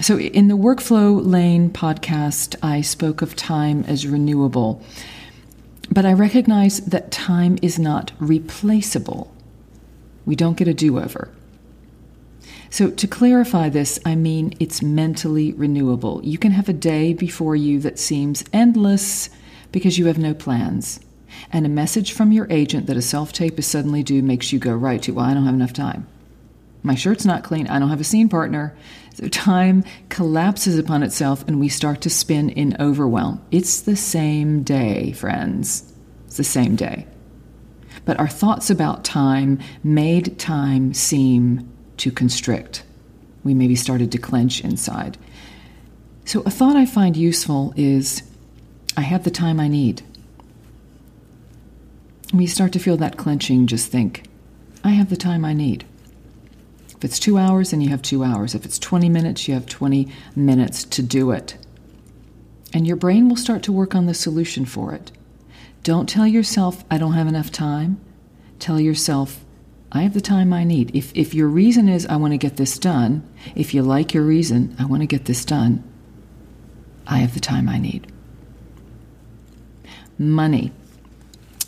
So, 0.00 0.18
in 0.18 0.48
the 0.48 0.56
Workflow 0.56 1.20
Lane 1.24 1.70
podcast, 1.70 2.56
I 2.62 2.80
spoke 2.80 3.20
of 3.20 3.36
time 3.36 3.84
as 3.86 4.06
renewable. 4.06 4.82
But 5.92 6.06
I 6.06 6.14
recognize 6.14 6.80
that 6.86 7.10
time 7.10 7.58
is 7.60 7.78
not 7.78 8.12
replaceable. 8.18 9.30
We 10.24 10.34
don't 10.34 10.56
get 10.56 10.66
a 10.66 10.72
do 10.72 10.98
over. 10.98 11.28
So, 12.70 12.90
to 12.90 13.06
clarify 13.06 13.68
this, 13.68 13.98
I 14.06 14.14
mean 14.14 14.54
it's 14.58 14.80
mentally 14.80 15.52
renewable. 15.52 16.22
You 16.24 16.38
can 16.38 16.52
have 16.52 16.70
a 16.70 16.72
day 16.72 17.12
before 17.12 17.56
you 17.56 17.78
that 17.80 17.98
seems 17.98 18.42
endless 18.54 19.28
because 19.70 19.98
you 19.98 20.06
have 20.06 20.16
no 20.16 20.32
plans. 20.32 20.98
And 21.52 21.66
a 21.66 21.68
message 21.68 22.12
from 22.12 22.32
your 22.32 22.46
agent 22.48 22.86
that 22.86 22.96
a 22.96 23.02
self 23.02 23.34
tape 23.34 23.58
is 23.58 23.66
suddenly 23.66 24.02
due 24.02 24.22
makes 24.22 24.50
you 24.50 24.58
go 24.58 24.72
right 24.74 25.02
to, 25.02 25.12
well, 25.12 25.26
I 25.26 25.34
don't 25.34 25.44
have 25.44 25.54
enough 25.54 25.74
time. 25.74 26.06
My 26.82 26.94
shirt's 26.94 27.24
not 27.24 27.44
clean. 27.44 27.68
I 27.68 27.78
don't 27.78 27.90
have 27.90 28.00
a 28.00 28.04
scene 28.04 28.28
partner. 28.28 28.76
So 29.14 29.28
time 29.28 29.84
collapses 30.08 30.78
upon 30.78 31.02
itself 31.02 31.46
and 31.46 31.60
we 31.60 31.68
start 31.68 32.00
to 32.02 32.10
spin 32.10 32.50
in 32.50 32.76
overwhelm. 32.80 33.44
It's 33.50 33.82
the 33.82 33.96
same 33.96 34.62
day, 34.62 35.12
friends. 35.12 35.92
It's 36.26 36.36
the 36.36 36.44
same 36.44 36.76
day. 36.76 37.06
But 38.04 38.18
our 38.18 38.28
thoughts 38.28 38.70
about 38.70 39.04
time 39.04 39.60
made 39.84 40.38
time 40.38 40.92
seem 40.94 41.70
to 41.98 42.10
constrict. 42.10 42.84
We 43.44 43.54
maybe 43.54 43.76
started 43.76 44.10
to 44.12 44.18
clench 44.18 44.62
inside. 44.62 45.18
So, 46.24 46.40
a 46.42 46.50
thought 46.50 46.76
I 46.76 46.86
find 46.86 47.16
useful 47.16 47.74
is 47.76 48.22
I 48.96 49.02
have 49.02 49.24
the 49.24 49.30
time 49.30 49.58
I 49.58 49.68
need. 49.68 50.02
You 52.32 52.46
start 52.46 52.72
to 52.72 52.78
feel 52.78 52.96
that 52.98 53.16
clenching, 53.16 53.66
just 53.66 53.90
think, 53.90 54.24
I 54.82 54.90
have 54.90 55.10
the 55.10 55.16
time 55.16 55.44
I 55.44 55.52
need. 55.52 55.84
If 57.02 57.06
it's 57.06 57.18
two 57.18 57.36
hours, 57.36 57.72
then 57.72 57.80
you 57.80 57.88
have 57.88 58.00
two 58.00 58.22
hours. 58.22 58.54
If 58.54 58.64
it's 58.64 58.78
20 58.78 59.08
minutes, 59.08 59.48
you 59.48 59.54
have 59.54 59.66
20 59.66 60.06
minutes 60.36 60.84
to 60.84 61.02
do 61.02 61.32
it. 61.32 61.56
And 62.72 62.86
your 62.86 62.94
brain 62.94 63.28
will 63.28 63.34
start 63.34 63.64
to 63.64 63.72
work 63.72 63.96
on 63.96 64.06
the 64.06 64.14
solution 64.14 64.64
for 64.64 64.94
it. 64.94 65.10
Don't 65.82 66.08
tell 66.08 66.28
yourself, 66.28 66.84
I 66.92 66.98
don't 66.98 67.14
have 67.14 67.26
enough 67.26 67.50
time. 67.50 68.00
Tell 68.60 68.78
yourself, 68.78 69.44
I 69.90 70.02
have 70.02 70.14
the 70.14 70.20
time 70.20 70.52
I 70.52 70.62
need. 70.62 70.94
If, 70.94 71.12
if 71.16 71.34
your 71.34 71.48
reason 71.48 71.88
is, 71.88 72.06
I 72.06 72.14
want 72.14 72.34
to 72.34 72.38
get 72.38 72.56
this 72.56 72.78
done, 72.78 73.28
if 73.56 73.74
you 73.74 73.82
like 73.82 74.14
your 74.14 74.22
reason, 74.22 74.76
I 74.78 74.84
want 74.84 75.02
to 75.02 75.08
get 75.08 75.24
this 75.24 75.44
done, 75.44 75.82
I 77.08 77.16
have 77.16 77.34
the 77.34 77.40
time 77.40 77.68
I 77.68 77.78
need. 77.78 78.12
Money. 80.18 80.70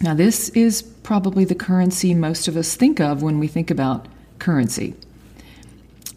Now, 0.00 0.14
this 0.14 0.50
is 0.50 0.81
probably 0.81 1.45
the 1.45 1.57
currency 1.57 2.14
most 2.14 2.47
of 2.47 2.57
us 2.57 2.76
think 2.76 3.00
of 3.00 3.21
when 3.21 3.41
we 3.41 3.49
think 3.49 3.73
about 3.73 4.07
currency. 4.38 4.95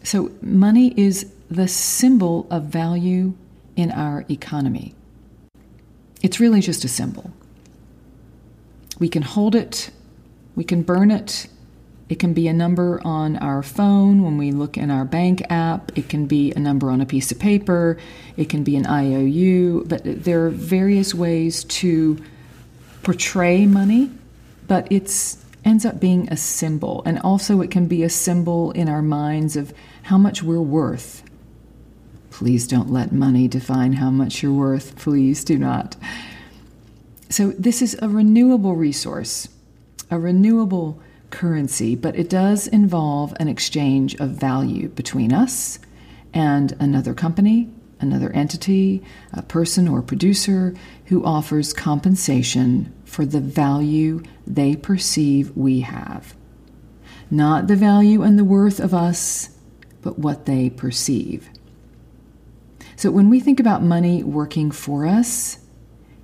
So, 0.02 0.30
money 0.40 0.94
is 0.96 1.30
the 1.50 1.68
symbol 1.68 2.46
of 2.50 2.64
value 2.64 3.34
in 3.76 3.90
our 3.90 4.24
economy. 4.30 4.94
It's 6.22 6.40
really 6.40 6.60
just 6.60 6.84
a 6.84 6.88
symbol. 6.88 7.32
We 8.98 9.08
can 9.08 9.22
hold 9.22 9.54
it, 9.54 9.90
we 10.56 10.64
can 10.64 10.82
burn 10.82 11.10
it. 11.10 11.46
It 12.08 12.18
can 12.18 12.32
be 12.32 12.48
a 12.48 12.54
number 12.54 13.00
on 13.04 13.36
our 13.36 13.62
phone 13.62 14.22
when 14.22 14.38
we 14.38 14.50
look 14.50 14.78
in 14.78 14.90
our 14.90 15.04
bank 15.04 15.42
app. 15.50 15.96
It 15.96 16.08
can 16.08 16.26
be 16.26 16.52
a 16.52 16.58
number 16.58 16.90
on 16.90 17.02
a 17.02 17.06
piece 17.06 17.30
of 17.30 17.38
paper. 17.38 17.98
It 18.36 18.48
can 18.48 18.64
be 18.64 18.76
an 18.76 18.86
IOU. 18.86 19.84
But 19.86 20.02
there 20.04 20.46
are 20.46 20.50
various 20.50 21.14
ways 21.14 21.64
to 21.64 22.18
portray 23.02 23.66
money, 23.66 24.10
but 24.66 24.90
it 24.90 25.36
ends 25.66 25.84
up 25.84 26.00
being 26.00 26.28
a 26.30 26.36
symbol. 26.36 27.02
And 27.04 27.18
also, 27.18 27.60
it 27.60 27.70
can 27.70 27.86
be 27.86 28.02
a 28.02 28.10
symbol 28.10 28.70
in 28.72 28.88
our 28.88 29.02
minds 29.02 29.54
of 29.54 29.74
how 30.08 30.16
much 30.16 30.42
we're 30.42 30.58
worth. 30.58 31.22
Please 32.30 32.66
don't 32.66 32.90
let 32.90 33.12
money 33.12 33.46
define 33.46 33.92
how 33.92 34.08
much 34.08 34.42
you're 34.42 34.50
worth. 34.50 34.96
Please 34.96 35.44
do 35.44 35.58
not. 35.58 35.96
So, 37.28 37.50
this 37.58 37.82
is 37.82 37.94
a 38.00 38.08
renewable 38.08 38.74
resource, 38.74 39.48
a 40.10 40.18
renewable 40.18 40.98
currency, 41.28 41.94
but 41.94 42.16
it 42.16 42.30
does 42.30 42.66
involve 42.66 43.34
an 43.38 43.48
exchange 43.48 44.14
of 44.14 44.30
value 44.30 44.88
between 44.88 45.30
us 45.30 45.78
and 46.32 46.74
another 46.80 47.12
company, 47.12 47.68
another 48.00 48.30
entity, 48.30 49.02
a 49.34 49.42
person 49.42 49.86
or 49.86 50.00
producer 50.00 50.74
who 51.06 51.22
offers 51.22 51.74
compensation 51.74 52.90
for 53.04 53.26
the 53.26 53.40
value 53.40 54.22
they 54.46 54.74
perceive 54.74 55.54
we 55.54 55.80
have. 55.80 56.34
Not 57.30 57.66
the 57.66 57.76
value 57.76 58.22
and 58.22 58.38
the 58.38 58.44
worth 58.44 58.80
of 58.80 58.94
us, 58.94 59.50
but 60.02 60.18
what 60.18 60.46
they 60.46 60.70
perceive. 60.70 61.48
So 62.96 63.10
when 63.10 63.30
we 63.30 63.40
think 63.40 63.60
about 63.60 63.82
money 63.82 64.22
working 64.22 64.70
for 64.70 65.06
us, 65.06 65.58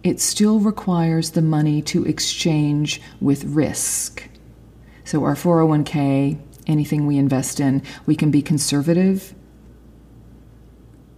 it 0.05 0.21
still 0.21 0.61
requires 0.61 1.31
the 1.31 1.43
money 1.43 1.81
to 1.83 2.05
exchange 2.05 3.01
with 3.21 3.45
risk. 3.45 4.29
So, 5.05 5.25
our 5.25 5.35
401k, 5.35 6.39
anything 6.67 7.07
we 7.07 7.17
invest 7.17 7.59
in, 7.59 7.83
we 8.07 8.15
can 8.15 8.31
be 8.31 8.43
conservative. 8.43 9.35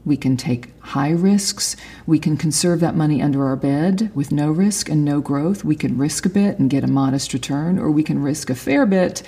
We 0.05 0.17
can 0.17 0.37
take 0.37 0.79
high 0.81 1.11
risks. 1.11 1.75
We 2.07 2.21
can 2.21 2.37
conserve 2.37 2.79
that 2.81 2.95
money 2.95 3.21
under 3.21 3.45
our 3.45 3.57
bed 3.57 4.13
with 4.15 4.31
no 4.31 4.53
risk 4.53 4.89
and 4.89 5.05
no 5.05 5.21
growth. 5.21 5.65
We 5.65 5.75
can 5.75 5.99
risk 5.99 6.25
a 6.25 6.31
bit 6.31 6.61
and 6.61 6.71
get 6.71 6.85
a 6.85 6.89
modest 6.89 7.33
return, 7.33 7.79
or 7.79 7.91
we 7.91 8.05
can 8.05 8.23
risk 8.23 8.51
a 8.51 8.55
fair 8.55 8.87
bit 8.87 9.23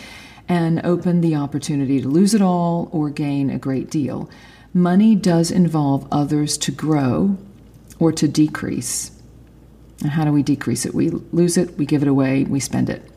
and 0.48 0.80
open 0.84 1.20
the 1.20 1.34
opportunity 1.34 2.00
to 2.00 2.08
lose 2.08 2.34
it 2.34 2.40
all 2.40 2.88
or 2.92 3.10
gain 3.10 3.50
a 3.50 3.58
great 3.58 3.90
deal. 3.90 4.30
Money 4.72 5.14
does 5.14 5.50
involve 5.50 6.06
others 6.10 6.56
to 6.58 6.72
grow 6.72 7.36
or 7.98 8.12
to 8.12 8.28
decrease. 8.28 9.10
And 10.00 10.12
how 10.12 10.24
do 10.24 10.32
we 10.32 10.42
decrease 10.42 10.86
it? 10.86 10.94
We 10.94 11.10
lose 11.10 11.56
it, 11.56 11.76
we 11.76 11.84
give 11.84 12.02
it 12.02 12.08
away, 12.08 12.44
we 12.44 12.60
spend 12.60 12.88
it. 12.88 13.10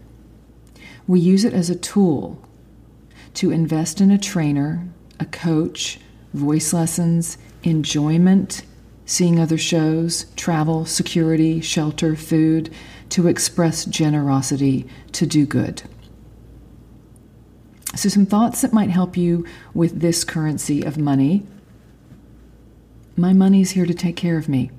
We 1.08 1.20
use 1.20 1.46
it 1.46 1.54
as 1.54 1.70
a 1.70 1.76
tool 1.76 2.42
to 3.36 3.52
invest 3.52 4.02
in 4.02 4.12
a 4.12 4.18
trainer, 4.18 4.88
a 5.20 5.26
coach, 5.26 6.00
voice 6.34 6.74
lessons, 6.74 7.38
enjoyment, 7.64 8.64
seeing 9.06 9.40
other 9.40 9.58
shows, 9.58 10.26
travel, 10.36 10.86
security, 10.86 11.62
shelter, 11.62 12.16
food, 12.16 12.74
to 13.10 13.28
express 13.28 13.86
generosity, 13.86 14.88
to 15.12 15.26
do 15.26 15.46
good. 15.46 15.84
So, 17.96 18.08
some 18.08 18.26
thoughts 18.26 18.62
that 18.62 18.72
might 18.72 18.90
help 18.90 19.18
you 19.18 19.46
with 19.74 20.00
this 20.00 20.24
currency 20.24 20.82
of 20.82 20.98
money. 20.98 21.46
My 23.18 23.34
money 23.34 23.62
is 23.62 23.72
here 23.72 23.86
to 23.86 23.94
take 23.94 24.16
care 24.16 24.38
of 24.38 24.48
me. 24.48 24.72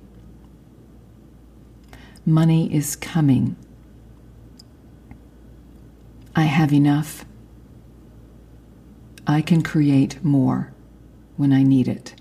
Money 2.25 2.73
is 2.75 2.97
coming. 2.97 3.57
I 6.35 6.45
have 6.45 6.73
enough. 6.73 7.27
I 9.27 9.43
can 9.43 9.63
create 9.63 10.25
more 10.25 10.73
when 11.37 11.53
I 11.53 11.63
need 11.63 11.89
it. 11.89 12.15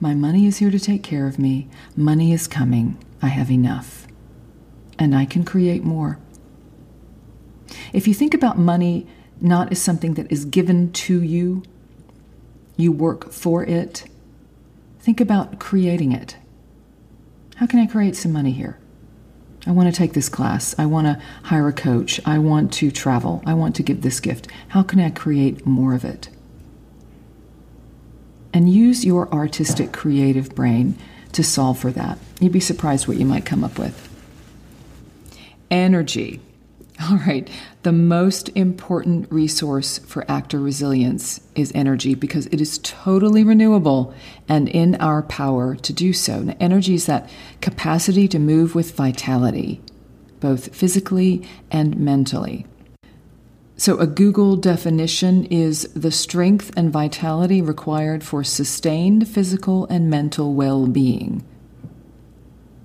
My 0.00 0.14
money 0.14 0.46
is 0.46 0.58
here 0.58 0.70
to 0.70 0.80
take 0.80 1.02
care 1.02 1.26
of 1.26 1.38
me. 1.38 1.68
Money 1.96 2.32
is 2.32 2.46
coming. 2.46 2.96
I 3.20 3.28
have 3.28 3.50
enough. 3.50 4.06
And 4.98 5.14
I 5.14 5.24
can 5.24 5.44
create 5.44 5.84
more. 5.84 6.18
If 7.94 8.08
you 8.08 8.12
think 8.12 8.34
about 8.34 8.58
money 8.58 9.06
not 9.40 9.70
as 9.70 9.80
something 9.80 10.14
that 10.14 10.30
is 10.30 10.44
given 10.44 10.92
to 10.92 11.22
you, 11.22 11.62
you 12.76 12.90
work 12.90 13.30
for 13.32 13.62
it, 13.64 14.04
think 14.98 15.20
about 15.20 15.60
creating 15.60 16.10
it. 16.10 16.36
How 17.56 17.66
can 17.66 17.78
I 17.78 17.86
create 17.86 18.16
some 18.16 18.32
money 18.32 18.50
here? 18.50 18.80
I 19.64 19.70
want 19.70 19.88
to 19.88 19.96
take 19.96 20.12
this 20.12 20.28
class. 20.28 20.74
I 20.76 20.86
want 20.86 21.06
to 21.06 21.22
hire 21.44 21.68
a 21.68 21.72
coach. 21.72 22.20
I 22.26 22.38
want 22.38 22.72
to 22.74 22.90
travel. 22.90 23.42
I 23.46 23.54
want 23.54 23.76
to 23.76 23.84
give 23.84 24.02
this 24.02 24.18
gift. 24.18 24.48
How 24.68 24.82
can 24.82 24.98
I 24.98 25.10
create 25.10 25.64
more 25.64 25.94
of 25.94 26.04
it? 26.04 26.28
And 28.52 28.68
use 28.68 29.04
your 29.04 29.32
artistic, 29.32 29.92
creative 29.92 30.52
brain 30.54 30.98
to 31.32 31.44
solve 31.44 31.78
for 31.78 31.92
that. 31.92 32.18
You'd 32.40 32.52
be 32.52 32.60
surprised 32.60 33.06
what 33.06 33.18
you 33.18 33.24
might 33.24 33.46
come 33.46 33.62
up 33.62 33.78
with. 33.78 34.10
Energy. 35.70 36.40
All 37.10 37.16
right, 37.26 37.48
the 37.82 37.92
most 37.92 38.50
important 38.50 39.30
resource 39.32 39.98
for 39.98 40.30
actor 40.30 40.60
resilience 40.60 41.40
is 41.56 41.72
energy 41.74 42.14
because 42.14 42.46
it 42.46 42.60
is 42.60 42.78
totally 42.78 43.42
renewable 43.42 44.14
and 44.48 44.68
in 44.68 44.94
our 44.96 45.22
power 45.22 45.74
to 45.74 45.92
do 45.92 46.12
so. 46.12 46.40
Now, 46.40 46.56
energy 46.60 46.94
is 46.94 47.06
that 47.06 47.28
capacity 47.60 48.28
to 48.28 48.38
move 48.38 48.76
with 48.76 48.94
vitality, 48.94 49.80
both 50.38 50.74
physically 50.74 51.46
and 51.70 51.96
mentally. 51.96 52.64
So, 53.76 53.98
a 53.98 54.06
Google 54.06 54.54
definition 54.54 55.46
is 55.46 55.88
the 55.94 56.12
strength 56.12 56.70
and 56.76 56.92
vitality 56.92 57.60
required 57.60 58.22
for 58.22 58.44
sustained 58.44 59.26
physical 59.26 59.86
and 59.86 60.08
mental 60.08 60.54
well 60.54 60.86
being. 60.86 61.44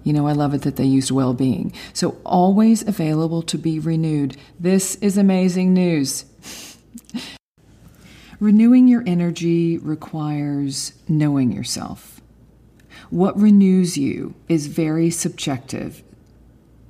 You 0.09 0.13
know, 0.13 0.25
I 0.25 0.31
love 0.31 0.55
it 0.55 0.63
that 0.63 0.75
they 0.75 0.85
used 0.85 1.11
well 1.11 1.35
being. 1.35 1.71
So, 1.93 2.17
always 2.25 2.81
available 2.81 3.43
to 3.43 3.59
be 3.59 3.77
renewed. 3.77 4.37
This 4.59 4.95
is 4.95 5.19
amazing 5.19 5.71
news. 5.71 6.25
Renewing 8.39 8.87
your 8.87 9.03
energy 9.05 9.77
requires 9.77 10.93
knowing 11.07 11.51
yourself. 11.51 12.21
What 13.11 13.39
renews 13.39 13.99
you 13.99 14.33
is 14.47 14.65
very 14.65 15.11
subjective. 15.11 16.01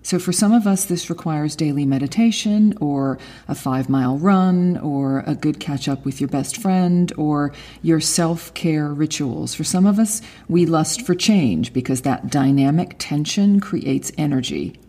So, 0.09 0.17
for 0.17 0.33
some 0.33 0.53
of 0.53 0.65
us, 0.65 0.85
this 0.85 1.11
requires 1.11 1.55
daily 1.55 1.85
meditation, 1.85 2.75
or 2.81 3.19
a 3.47 3.53
five 3.53 3.89
mile 3.89 4.17
run, 4.17 4.75
or 4.79 5.23
a 5.27 5.35
good 5.35 5.59
catch 5.59 5.87
up 5.87 6.03
with 6.03 6.19
your 6.19 6.27
best 6.27 6.57
friend, 6.57 7.13
or 7.15 7.53
your 7.83 7.99
self 7.99 8.51
care 8.55 8.87
rituals. 8.87 9.53
For 9.53 9.63
some 9.63 9.85
of 9.85 9.99
us, 9.99 10.23
we 10.47 10.65
lust 10.65 11.05
for 11.05 11.13
change 11.13 11.73
because 11.73 12.01
that 12.01 12.31
dynamic 12.31 12.95
tension 12.97 13.59
creates 13.59 14.11
energy. 14.17 14.79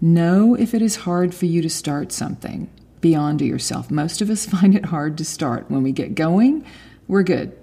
Know 0.00 0.56
if 0.56 0.74
it 0.74 0.82
is 0.82 0.96
hard 1.06 1.32
for 1.32 1.46
you 1.46 1.62
to 1.62 1.70
start 1.70 2.10
something. 2.10 2.68
Be 3.00 3.14
on 3.14 3.38
to 3.38 3.44
yourself. 3.44 3.88
Most 3.88 4.20
of 4.20 4.30
us 4.30 4.46
find 4.56 4.74
it 4.74 4.86
hard 4.86 5.16
to 5.18 5.24
start. 5.24 5.70
When 5.70 5.84
we 5.84 5.92
get 5.92 6.16
going, 6.16 6.66
we're 7.06 7.22
good. 7.22 7.56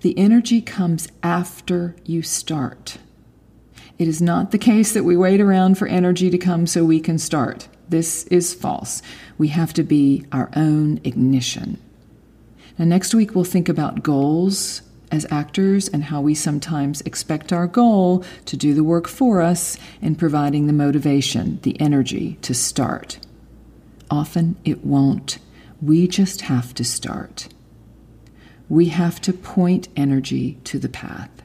The 0.00 0.16
energy 0.16 0.62
comes 0.62 1.08
after 1.22 1.96
you 2.06 2.22
start. 2.22 2.96
It 4.00 4.08
is 4.08 4.22
not 4.22 4.50
the 4.50 4.56
case 4.56 4.94
that 4.94 5.04
we 5.04 5.14
wait 5.14 5.42
around 5.42 5.76
for 5.76 5.86
energy 5.86 6.30
to 6.30 6.38
come 6.38 6.66
so 6.66 6.86
we 6.86 7.00
can 7.00 7.18
start. 7.18 7.68
This 7.90 8.24
is 8.28 8.54
false. 8.54 9.02
We 9.36 9.48
have 9.48 9.74
to 9.74 9.82
be 9.82 10.24
our 10.32 10.48
own 10.56 11.02
ignition. 11.04 11.78
Now, 12.78 12.86
next 12.86 13.12
week, 13.12 13.34
we'll 13.34 13.44
think 13.44 13.68
about 13.68 14.02
goals 14.02 14.80
as 15.12 15.26
actors 15.30 15.86
and 15.86 16.04
how 16.04 16.22
we 16.22 16.34
sometimes 16.34 17.02
expect 17.02 17.52
our 17.52 17.66
goal 17.66 18.24
to 18.46 18.56
do 18.56 18.72
the 18.72 18.82
work 18.82 19.06
for 19.06 19.42
us 19.42 19.76
in 20.00 20.14
providing 20.14 20.66
the 20.66 20.72
motivation, 20.72 21.60
the 21.60 21.78
energy 21.78 22.38
to 22.40 22.54
start. 22.54 23.18
Often 24.10 24.56
it 24.64 24.82
won't. 24.82 25.38
We 25.82 26.08
just 26.08 26.40
have 26.40 26.72
to 26.76 26.84
start. 26.84 27.48
We 28.70 28.86
have 28.86 29.20
to 29.20 29.34
point 29.34 29.88
energy 29.94 30.54
to 30.64 30.78
the 30.78 30.88
path. 30.88 31.39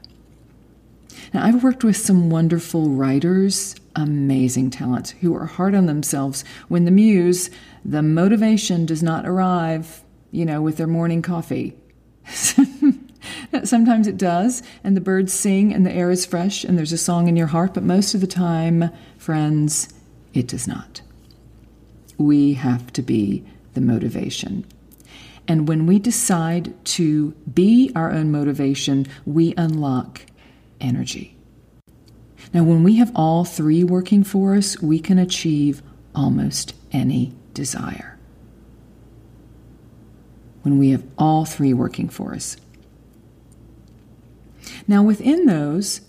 Now, 1.32 1.44
I've 1.44 1.62
worked 1.62 1.84
with 1.84 1.96
some 1.96 2.30
wonderful 2.30 2.90
writers, 2.90 3.74
amazing 3.94 4.70
talents, 4.70 5.10
who 5.10 5.34
are 5.34 5.46
hard 5.46 5.74
on 5.74 5.86
themselves 5.86 6.44
when 6.68 6.84
the 6.84 6.90
muse, 6.90 7.50
the 7.84 8.02
motivation 8.02 8.86
does 8.86 9.02
not 9.02 9.26
arrive, 9.26 10.02
you 10.30 10.44
know, 10.44 10.60
with 10.62 10.76
their 10.76 10.86
morning 10.86 11.22
coffee. 11.22 11.76
sometimes 13.64 14.06
it 14.06 14.16
does, 14.16 14.62
and 14.84 14.96
the 14.96 15.00
birds 15.00 15.32
sing, 15.32 15.72
and 15.72 15.86
the 15.86 15.92
air 15.92 16.10
is 16.10 16.26
fresh, 16.26 16.64
and 16.64 16.76
there's 16.76 16.92
a 16.92 16.98
song 16.98 17.28
in 17.28 17.36
your 17.36 17.46
heart, 17.48 17.74
but 17.74 17.82
most 17.82 18.14
of 18.14 18.20
the 18.20 18.26
time, 18.26 18.90
friends, 19.18 19.92
it 20.34 20.48
does 20.48 20.66
not. 20.66 21.02
We 22.18 22.54
have 22.54 22.92
to 22.94 23.02
be 23.02 23.44
the 23.74 23.80
motivation. 23.80 24.64
And 25.48 25.68
when 25.68 25.86
we 25.86 25.98
decide 25.98 26.74
to 26.86 27.30
be 27.52 27.92
our 27.94 28.10
own 28.10 28.30
motivation, 28.32 29.06
we 29.24 29.54
unlock 29.56 30.22
energy. 30.80 31.36
Now, 32.52 32.62
when 32.64 32.82
we 32.82 32.96
have 32.96 33.12
all 33.14 33.44
three 33.44 33.84
working 33.84 34.24
for 34.24 34.54
us, 34.54 34.80
we 34.80 34.98
can 34.98 35.18
achieve 35.18 35.82
almost 36.14 36.74
any 36.92 37.34
desire. 37.54 38.18
When 40.62 40.78
we 40.78 40.90
have 40.90 41.04
all 41.18 41.44
three 41.44 41.72
working 41.72 42.08
for 42.08 42.34
us. 42.34 42.56
Now, 44.88 45.02
within 45.02 45.46
those, 45.46 46.00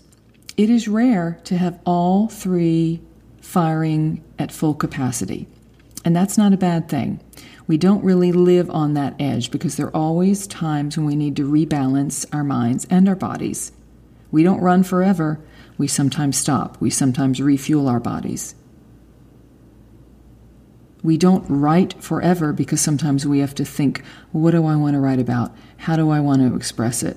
it 0.56 0.70
is 0.70 0.88
rare 0.88 1.40
to 1.44 1.56
have 1.56 1.78
all 1.84 2.28
three 2.28 3.00
firing 3.40 4.22
at 4.38 4.52
full 4.52 4.74
capacity. 4.74 5.46
And 6.04 6.14
that's 6.14 6.38
not 6.38 6.52
a 6.52 6.58
bad 6.58 6.88
thing. 6.88 7.20
We 7.66 7.76
don't 7.76 8.04
really 8.04 8.32
live 8.32 8.70
on 8.70 8.94
that 8.94 9.14
edge 9.20 9.50
because 9.50 9.76
there 9.76 9.86
are 9.88 9.96
always 9.96 10.46
times 10.46 10.96
when 10.96 11.06
we 11.06 11.16
need 11.16 11.36
to 11.36 11.50
rebalance 11.50 12.24
our 12.32 12.44
minds 12.44 12.86
and 12.88 13.08
our 13.08 13.14
bodies. 13.14 13.72
We 14.30 14.42
don't 14.42 14.60
run 14.60 14.82
forever. 14.82 15.40
We 15.76 15.86
sometimes 15.86 16.36
stop. 16.36 16.80
We 16.80 16.90
sometimes 16.90 17.40
refuel 17.40 17.88
our 17.88 18.00
bodies. 18.00 18.54
We 21.02 21.16
don't 21.16 21.48
write 21.48 22.02
forever 22.02 22.52
because 22.52 22.80
sometimes 22.80 23.26
we 23.26 23.38
have 23.38 23.54
to 23.54 23.64
think, 23.64 24.02
what 24.32 24.50
do 24.50 24.66
I 24.66 24.76
want 24.76 24.94
to 24.94 25.00
write 25.00 25.20
about? 25.20 25.56
How 25.78 25.96
do 25.96 26.10
I 26.10 26.20
want 26.20 26.42
to 26.42 26.56
express 26.56 27.02
it? 27.02 27.16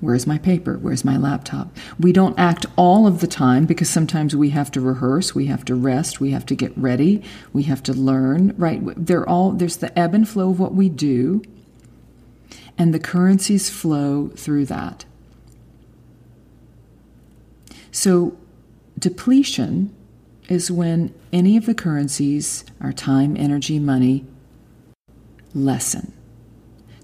Where's 0.00 0.26
my 0.26 0.38
paper? 0.38 0.78
Where's 0.78 1.04
my 1.04 1.16
laptop? 1.16 1.76
We 1.98 2.12
don't 2.12 2.38
act 2.38 2.66
all 2.76 3.06
of 3.06 3.20
the 3.20 3.26
time 3.26 3.66
because 3.66 3.90
sometimes 3.90 4.34
we 4.34 4.50
have 4.50 4.70
to 4.72 4.80
rehearse, 4.80 5.34
we 5.34 5.46
have 5.46 5.64
to 5.66 5.74
rest, 5.74 6.20
we 6.20 6.30
have 6.30 6.46
to 6.46 6.54
get 6.54 6.76
ready, 6.78 7.22
we 7.52 7.64
have 7.64 7.82
to 7.84 7.92
learn, 7.92 8.54
right? 8.56 8.80
They're 8.96 9.28
all 9.28 9.50
there's 9.50 9.78
the 9.78 9.96
ebb 9.98 10.14
and 10.14 10.28
flow 10.28 10.50
of 10.50 10.60
what 10.60 10.74
we 10.74 10.88
do, 10.88 11.42
and 12.78 12.94
the 12.94 13.00
currencies 13.00 13.70
flow 13.70 14.28
through 14.36 14.66
that. 14.66 15.04
So 17.90 18.36
depletion 18.98 19.94
is 20.48 20.70
when 20.70 21.14
any 21.32 21.56
of 21.56 21.66
the 21.66 21.74
currencies, 21.74 22.64
our 22.80 22.92
time, 22.92 23.36
energy, 23.36 23.78
money, 23.78 24.24
lessen. 25.54 26.12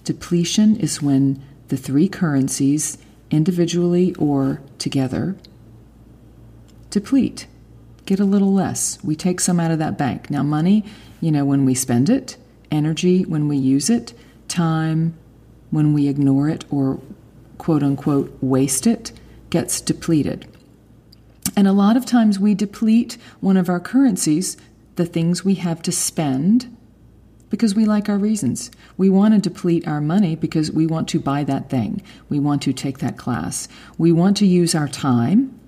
Depletion 0.03 0.76
is 0.76 1.03
when 1.03 1.43
the 1.69 1.76
three 1.76 2.09
currencies, 2.09 2.99
individually 3.31 4.14
or 4.14 4.61
together, 4.79 5.37
deplete, 6.91 7.47
get 8.07 8.21
a 8.21 8.25
little 8.25 8.53
less. 8.53 9.03
We 9.03 9.17
take 9.17 9.41
some 9.41 9.59
out 9.59 9.71
of 9.71 9.79
that 9.79 9.99
bank. 9.99 10.31
Now, 10.31 10.43
money, 10.43 10.85
you 11.21 11.33
know, 11.33 11.45
when 11.45 11.64
we 11.64 11.75
spend 11.75 12.09
it, 12.11 12.37
energy 12.71 13.23
when 13.25 13.49
we 13.49 13.57
use 13.57 13.88
it, 13.88 14.12
time 14.49 15.17
when 15.71 15.93
we 15.93 16.09
ignore 16.09 16.49
it 16.49 16.64
or 16.71 17.00
quote 17.59 17.83
unquote 17.83 18.37
waste 18.41 18.87
it, 18.87 19.12
gets 19.50 19.81
depleted. 19.81 20.47
And 21.56 21.68
a 21.68 21.73
lot 21.73 21.96
of 21.96 22.04
times 22.04 22.38
we 22.38 22.54
deplete 22.54 23.16
one 23.40 23.56
of 23.56 23.68
our 23.68 23.80
currencies, 23.80 24.56
the 24.96 25.06
things 25.06 25.44
we 25.44 25.54
have 25.56 25.82
to 25.82 25.92
spend, 25.92 26.76
because 27.50 27.75
we 27.75 27.84
like 27.84 28.08
our 28.08 28.18
reasons. 28.18 28.70
We 28.96 29.09
want 29.09 29.35
to 29.35 29.40
deplete 29.40 29.87
our 29.87 30.00
money 30.00 30.35
because 30.35 30.72
we 30.72 30.87
want 30.87 31.09
to 31.11 31.20
buy 31.20 31.44
that 31.44 31.70
thing. 31.70 32.02
We 32.29 32.40
want 32.40 32.62
to 32.62 32.72
take 32.72 32.98
that 32.98 33.16
class. 33.16 33.68
We 33.96 34.11
want 34.11 34.37
to 34.38 34.46
use 34.46 34.74
our 34.74 34.88
time 34.88 35.59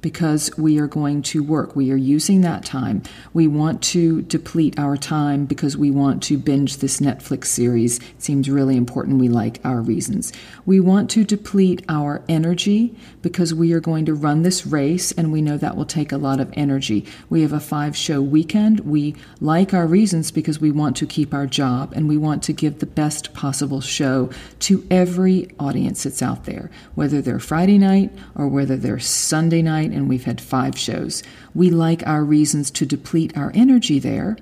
because 0.00 0.50
we 0.56 0.78
are 0.78 0.86
going 0.86 1.22
to 1.22 1.42
work. 1.42 1.74
We 1.74 1.90
are 1.90 1.96
using 1.96 2.42
that 2.42 2.64
time. 2.64 3.02
We 3.32 3.46
want 3.46 3.82
to 3.84 4.22
deplete 4.22 4.78
our 4.78 4.96
time 4.96 5.46
because 5.46 5.76
we 5.76 5.90
want 5.90 6.22
to 6.24 6.38
binge 6.38 6.78
this 6.78 7.00
Netflix 7.00 7.46
series. 7.46 7.98
It 7.98 8.22
seems 8.22 8.48
really 8.48 8.76
important. 8.76 9.18
We 9.18 9.28
like 9.28 9.60
our 9.64 9.80
reasons. 9.80 10.32
We 10.64 10.80
want 10.80 11.10
to 11.10 11.24
deplete 11.24 11.84
our 11.88 12.22
energy 12.28 12.94
because 13.22 13.54
we 13.54 13.72
are 13.72 13.80
going 13.80 14.04
to 14.06 14.14
run 14.14 14.42
this 14.42 14.66
race 14.66 15.12
and 15.12 15.32
we 15.32 15.42
know 15.42 15.56
that 15.58 15.76
will 15.76 15.84
take 15.84 16.12
a 16.12 16.18
lot 16.18 16.40
of 16.40 16.52
energy. 16.54 17.04
We 17.28 17.42
have 17.42 17.52
a 17.52 17.60
five 17.60 17.96
show 17.96 18.20
weekend. 18.22 18.80
We 18.80 19.16
like 19.40 19.74
our 19.74 19.86
reasons 19.86 20.30
because 20.30 20.60
we 20.60 20.70
want 20.70 20.96
to 20.98 21.06
keep 21.06 21.34
our 21.34 21.46
job 21.46 21.92
and 21.94 22.08
we 22.08 22.16
want 22.16 22.42
to 22.44 22.52
give 22.52 22.78
the 22.78 22.86
best 22.86 23.34
possible 23.34 23.80
show 23.80 24.30
to 24.60 24.86
every 24.90 25.48
audience 25.58 26.04
that's 26.04 26.22
out 26.22 26.44
there, 26.44 26.70
whether 26.94 27.20
they're 27.20 27.40
Friday 27.40 27.78
night 27.78 28.12
or 28.34 28.48
whether 28.48 28.76
they're 28.76 28.98
Sunday 28.98 29.62
night 29.62 29.85
and 29.92 30.08
we've 30.08 30.24
had 30.24 30.40
five 30.40 30.78
shows. 30.78 31.22
We 31.54 31.70
like 31.70 32.06
our 32.06 32.24
reasons 32.24 32.70
to 32.72 32.86
deplete 32.86 33.36
our 33.36 33.52
energy 33.54 33.98
there 33.98 34.36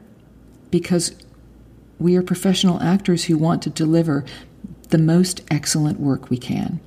because 0.70 1.14
we 1.98 2.16
are 2.16 2.22
professional 2.22 2.82
actors 2.82 3.24
who 3.24 3.38
want 3.38 3.62
to 3.62 3.70
deliver 3.70 4.24
the 4.90 4.98
most 4.98 5.40
excellent 5.50 6.00
work 6.00 6.30
we 6.30 6.36
can. 6.36 6.80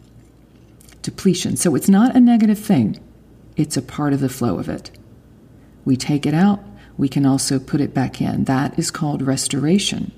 Depletion. 1.01 1.57
So 1.57 1.75
it's 1.75 1.89
not 1.89 2.15
a 2.15 2.19
negative 2.19 2.59
thing, 2.59 2.99
it's 3.55 3.77
a 3.77 3.81
part 3.81 4.13
of 4.13 4.19
the 4.19 4.29
flow 4.29 4.59
of 4.59 4.69
it. 4.69 4.91
We 5.85 5.95
take 5.95 6.25
it 6.25 6.33
out, 6.33 6.63
we 6.97 7.07
can 7.07 7.25
also 7.25 7.59
put 7.59 7.81
it 7.81 7.93
back 7.93 8.21
in. 8.21 8.43
That 8.43 8.77
is 8.77 8.91
called 8.91 9.21
restoration. 9.21 10.11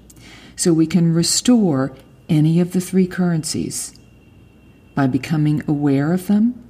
So 0.55 0.73
we 0.73 0.87
can 0.87 1.13
restore 1.13 1.95
any 2.27 2.59
of 2.59 2.73
the 2.73 2.81
three 2.81 3.07
currencies 3.07 3.97
by 4.95 5.07
becoming 5.07 5.63
aware 5.67 6.11
of 6.11 6.27
them 6.27 6.68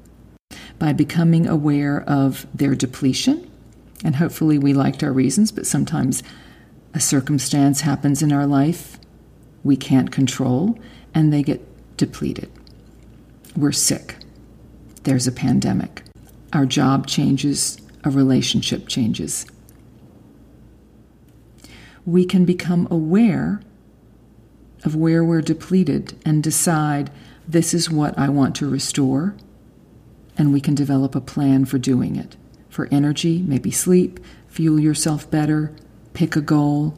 by 0.80 0.94
becoming 0.94 1.46
aware 1.46 2.02
of 2.08 2.48
their 2.54 2.74
depletion. 2.74 3.50
And 4.04 4.16
hopefully, 4.16 4.58
we 4.58 4.74
liked 4.74 5.04
our 5.04 5.12
reasons, 5.12 5.52
but 5.52 5.68
sometimes 5.68 6.24
a 6.94 7.00
circumstance 7.00 7.82
happens 7.82 8.24
in 8.24 8.32
our 8.32 8.48
life 8.48 8.98
we 9.64 9.76
can't 9.76 10.12
control, 10.12 10.80
and 11.14 11.34
they 11.34 11.44
get 11.44 11.62
depleted. 11.98 12.50
We're 13.56 13.72
sick. 13.72 14.16
There's 15.04 15.28
a 15.28 15.32
pandemic. 15.32 16.04
Our 16.54 16.66
job 16.66 17.08
changes, 17.08 17.78
a 18.04 18.10
relationship 18.10 18.88
changes. 18.88 19.46
We 22.06 22.26
can 22.26 22.46
become 22.46 22.88
aware 22.90 23.62
of 24.84 24.96
where 24.96 25.24
we're 25.24 25.42
depleted 25.42 26.18
and 26.26 26.42
decide 26.42 27.12
this 27.48 27.74
is 27.74 27.90
what 27.90 28.18
I 28.18 28.30
want 28.30 28.56
to 28.58 28.70
restore 28.70 29.36
and 30.40 30.54
we 30.54 30.62
can 30.62 30.74
develop 30.74 31.16
a 31.16 31.22
plan 31.22 31.66
for 31.66 31.78
doing 31.78 32.16
it. 32.16 32.38
For 32.70 32.88
energy, 32.92 33.42
maybe 33.42 33.72
sleep, 33.72 34.20
fuel 34.48 34.80
yourself 34.80 35.30
better, 35.30 35.74
pick 36.14 36.38
a 36.38 36.42
goal. 36.42 36.96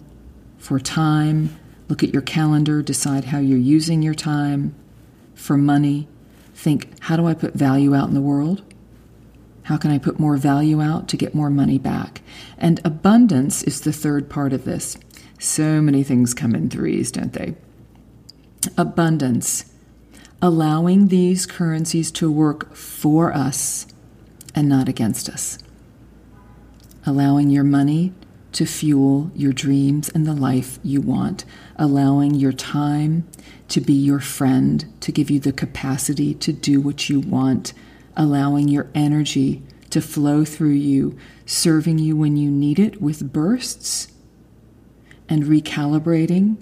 For 0.59 0.79
time, 0.79 1.57
look 1.89 2.03
at 2.03 2.13
your 2.13 2.21
calendar, 2.21 2.83
decide 2.83 3.25
how 3.25 3.39
you're 3.39 3.57
using 3.57 4.03
your 4.03 4.13
time. 4.13 4.75
For 5.33 5.57
money, 5.57 6.07
think 6.53 6.87
how 7.01 7.17
do 7.17 7.25
I 7.25 7.33
put 7.33 7.55
value 7.55 7.95
out 7.95 8.07
in 8.07 8.13
the 8.13 8.21
world? 8.21 8.61
How 9.63 9.77
can 9.77 9.89
I 9.89 9.97
put 9.97 10.19
more 10.19 10.37
value 10.37 10.79
out 10.79 11.07
to 11.09 11.17
get 11.17 11.33
more 11.33 11.49
money 11.49 11.79
back? 11.79 12.21
And 12.59 12.79
abundance 12.85 13.63
is 13.63 13.81
the 13.81 13.93
third 13.93 14.29
part 14.29 14.53
of 14.53 14.65
this. 14.65 14.97
So 15.39 15.81
many 15.81 16.03
things 16.03 16.35
come 16.35 16.53
in 16.53 16.69
threes, 16.69 17.11
don't 17.11 17.33
they? 17.33 17.55
Abundance 18.77 19.70
allowing 20.41 21.09
these 21.09 21.45
currencies 21.45 22.11
to 22.11 22.31
work 22.31 22.73
for 22.75 23.31
us 23.33 23.85
and 24.55 24.67
not 24.67 24.89
against 24.89 25.29
us. 25.29 25.59
Allowing 27.05 27.49
your 27.49 27.63
money 27.63 28.13
to 28.53 28.65
fuel 28.65 29.31
your 29.35 29.53
dreams 29.53 30.09
and 30.09 30.25
the 30.25 30.33
life 30.33 30.79
you 30.83 30.99
want. 30.99 31.45
Allowing 31.77 32.35
your 32.35 32.51
time 32.51 33.27
to 33.69 33.79
be 33.79 33.93
your 33.93 34.19
friend, 34.19 34.85
to 34.99 35.11
give 35.11 35.29
you 35.29 35.39
the 35.39 35.53
capacity 35.53 36.33
to 36.33 36.51
do 36.51 36.81
what 36.81 37.07
you 37.07 37.19
want. 37.19 37.73
Allowing 38.17 38.67
your 38.67 38.89
energy 38.93 39.63
to 39.91 40.01
flow 40.01 40.43
through 40.43 40.69
you, 40.69 41.17
serving 41.45 41.99
you 41.99 42.15
when 42.15 42.35
you 42.35 42.49
need 42.49 42.79
it 42.79 43.01
with 43.01 43.31
bursts, 43.31 44.11
and 45.29 45.43
recalibrating 45.43 46.57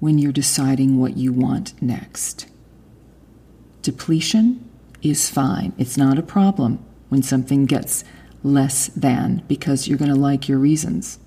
when 0.00 0.18
you're 0.18 0.32
deciding 0.32 0.98
what 0.98 1.16
you 1.16 1.32
want 1.32 1.80
next. 1.80 2.51
Depletion 3.82 4.68
is 5.02 5.28
fine. 5.28 5.72
It's 5.76 5.96
not 5.96 6.18
a 6.18 6.22
problem 6.22 6.84
when 7.08 7.22
something 7.22 7.66
gets 7.66 8.04
less 8.42 8.86
than 8.88 9.42
because 9.48 9.86
you're 9.86 9.98
going 9.98 10.10
to 10.10 10.16
like 10.16 10.48
your 10.48 10.58
reasons. 10.58 11.18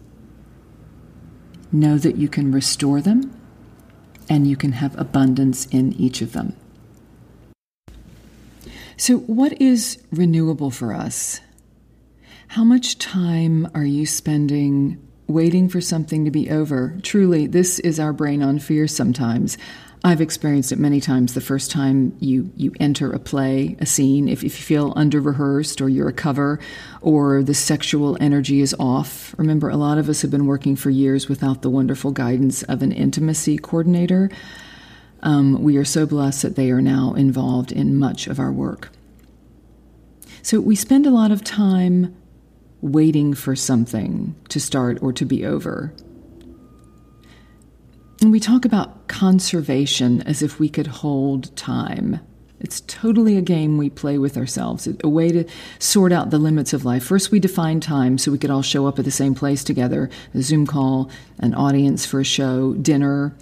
Know 1.72 1.98
that 1.98 2.16
you 2.16 2.30
can 2.30 2.52
restore 2.52 3.02
them 3.02 3.38
and 4.30 4.48
you 4.48 4.56
can 4.56 4.74
have 4.74 4.98
abundance 4.98 5.66
in 5.68 5.94
each 5.94 6.22
of 6.22 6.32
them. 6.34 6.56
So, 8.98 9.18
what 9.18 9.62
is 9.62 10.02
renewable 10.12 10.72
for 10.72 10.94
us? 10.94 11.42
How 12.50 12.64
much 12.64 12.98
time 12.98 13.70
are 13.74 13.86
you 13.86 14.06
spending 14.06 15.06
waiting 15.28 15.68
for 15.68 15.82
something 15.82 16.24
to 16.24 16.32
be 16.32 16.50
over? 16.50 16.98
Truly, 17.04 17.48
this 17.48 17.80
is 17.80 18.00
our 18.00 18.14
brain 18.14 18.42
on 18.42 18.60
fear 18.60 18.88
sometimes. 18.88 19.58
I've 20.06 20.22
experienced 20.22 20.72
it 20.72 20.78
many 20.78 21.02
times. 21.02 21.34
The 21.34 21.42
first 21.42 21.72
time 21.72 22.16
you 22.20 22.52
you 22.56 22.72
enter 22.80 23.12
a 23.12 23.18
play, 23.18 23.76
a 23.80 23.88
scene, 23.88 24.28
if, 24.28 24.44
if 24.44 24.60
you 24.60 24.64
feel 24.64 24.94
under 24.96 25.20
rehearsed 25.20 25.82
or 25.82 25.90
you're 25.90 26.08
a 26.08 26.14
cover 26.14 26.60
or 27.02 27.42
the 27.42 27.56
sexual 27.56 28.16
energy 28.22 28.62
is 28.62 28.76
off. 28.78 29.34
Remember, 29.40 29.68
a 29.68 29.78
lot 29.78 29.98
of 29.98 30.08
us 30.08 30.22
have 30.22 30.30
been 30.30 30.46
working 30.46 30.76
for 30.76 30.92
years 30.92 31.28
without 31.28 31.64
the 31.64 31.72
wonderful 31.72 32.12
guidance 32.12 32.62
of 32.62 32.84
an 32.84 32.92
intimacy 32.92 33.58
coordinator. 33.58 34.30
Um, 35.24 35.64
we 35.64 35.76
are 35.76 35.84
so 35.84 36.06
blessed 36.06 36.44
that 36.44 36.56
they 36.56 36.70
are 36.70 36.84
now 36.84 37.16
involved 37.16 37.72
in 37.72 37.98
much 37.98 38.28
of 38.28 38.40
our 38.40 38.52
work. 38.52 38.92
So 40.44 40.60
we 40.60 40.76
spend 40.76 41.08
a 41.08 41.10
lot 41.10 41.32
of 41.32 41.44
time 41.44 42.16
waiting 42.80 43.34
for 43.34 43.56
something 43.56 44.36
to 44.50 44.60
start 44.60 45.02
or 45.02 45.12
to 45.14 45.26
be 45.26 45.44
over. 45.44 45.96
And 48.26 48.32
we 48.32 48.40
talk 48.40 48.66
about 48.66 49.08
conservation 49.08 50.24
as 50.24 50.42
if 50.42 50.60
we 50.60 50.68
could 50.68 50.88
hold 50.88 51.56
time. 51.56 52.22
It's 52.60 52.82
totally 52.88 53.38
a 53.38 53.42
game 53.42 53.78
we 53.78 53.92
play 53.92 54.18
with 54.18 54.36
ourselves, 54.36 54.90
a 55.04 55.08
way 55.08 55.30
to 55.30 55.44
sort 55.78 56.12
out 56.12 56.32
the 56.32 56.40
limits 56.40 56.74
of 56.74 56.86
life. 56.86 57.04
First, 57.04 57.30
we 57.30 57.40
define 57.40 57.82
time 57.82 58.18
so 58.18 58.32
we 58.32 58.40
could 58.40 58.50
all 58.50 58.64
show 58.64 58.88
up 58.88 58.98
at 58.98 59.06
the 59.06 59.12
same 59.12 59.36
place 59.36 59.64
together 59.64 60.10
a 60.34 60.42
Zoom 60.42 60.66
call, 60.66 61.12
an 61.38 61.54
audience 61.54 62.08
for 62.08 62.20
a 62.20 62.24
show, 62.24 62.74
dinner. 62.74 63.38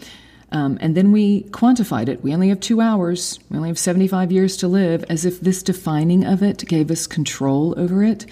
Um, 0.52 0.78
and 0.82 0.98
then 0.98 1.14
we 1.14 1.44
quantified 1.44 2.10
it. 2.10 2.22
We 2.22 2.34
only 2.34 2.50
have 2.50 2.60
two 2.60 2.82
hours, 2.82 3.40
we 3.50 3.56
only 3.56 3.70
have 3.70 3.80
75 3.80 4.34
years 4.34 4.58
to 4.58 4.68
live, 4.68 5.06
as 5.08 5.24
if 5.24 5.40
this 5.40 5.64
defining 5.64 6.26
of 6.26 6.44
it 6.44 6.68
gave 6.68 6.92
us 6.92 7.08
control 7.08 7.74
over 7.80 8.04
it. 8.04 8.26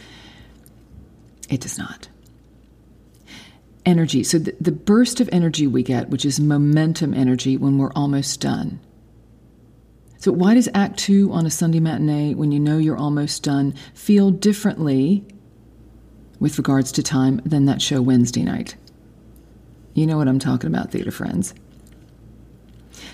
It 1.48 1.62
does 1.62 1.78
not 1.78 2.10
energy. 3.86 4.24
So, 4.24 4.38
the, 4.40 4.56
the 4.60 4.72
burst 4.72 5.20
of 5.20 5.30
energy 5.32 5.68
we 5.68 5.84
get, 5.84 6.10
which 6.10 6.26
is 6.26 6.40
momentum 6.40 7.14
energy 7.14 7.58
when 7.58 7.78
we're 7.78 7.94
almost 7.94 8.42
done. 8.42 8.80
So, 10.18 10.32
why 10.32 10.54
does 10.54 10.70
Act 10.74 11.00
Two 11.00 11.32
on 11.32 11.46
a 11.46 11.52
Sunday 11.52 11.80
matinee, 11.80 12.36
when 12.36 12.52
you 12.52 12.60
know 12.60 12.78
you're 12.78 12.98
almost 12.98 13.44
done, 13.44 13.74
feel 13.94 14.32
differently 14.32 15.26
with 16.40 16.58
regards 16.58 16.92
to 16.94 17.04
time 17.04 17.42
than 17.46 17.66
that 17.66 17.82
show 17.82 18.02
Wednesday 18.02 18.44
night? 18.44 18.76
You 19.94 20.08
know 20.08 20.18
what 20.18 20.28
I'm 20.28 20.40
talking 20.40 20.68
about, 20.68 20.92
theater 20.92 21.12
friends. 21.12 21.54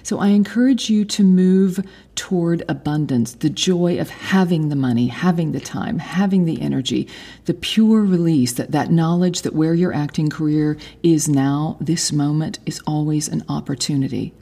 So 0.03 0.19
I 0.19 0.29
encourage 0.29 0.89
you 0.89 1.05
to 1.05 1.23
move 1.23 1.85
toward 2.15 2.63
abundance, 2.67 3.33
the 3.33 3.49
joy 3.49 3.99
of 3.99 4.09
having 4.09 4.69
the 4.69 4.75
money, 4.75 5.07
having 5.07 5.51
the 5.51 5.59
time, 5.59 5.99
having 5.99 6.45
the 6.45 6.61
energy, 6.61 7.07
the 7.45 7.53
pure 7.53 8.01
release 8.01 8.53
that 8.53 8.71
that 8.71 8.91
knowledge 8.91 9.43
that 9.43 9.53
where 9.53 9.73
your 9.73 9.93
acting 9.93 10.29
career 10.29 10.77
is 11.03 11.29
now, 11.29 11.77
this 11.79 12.11
moment 12.11 12.59
is 12.65 12.81
always 12.87 13.27
an 13.27 13.43
opportunity. 13.47 14.33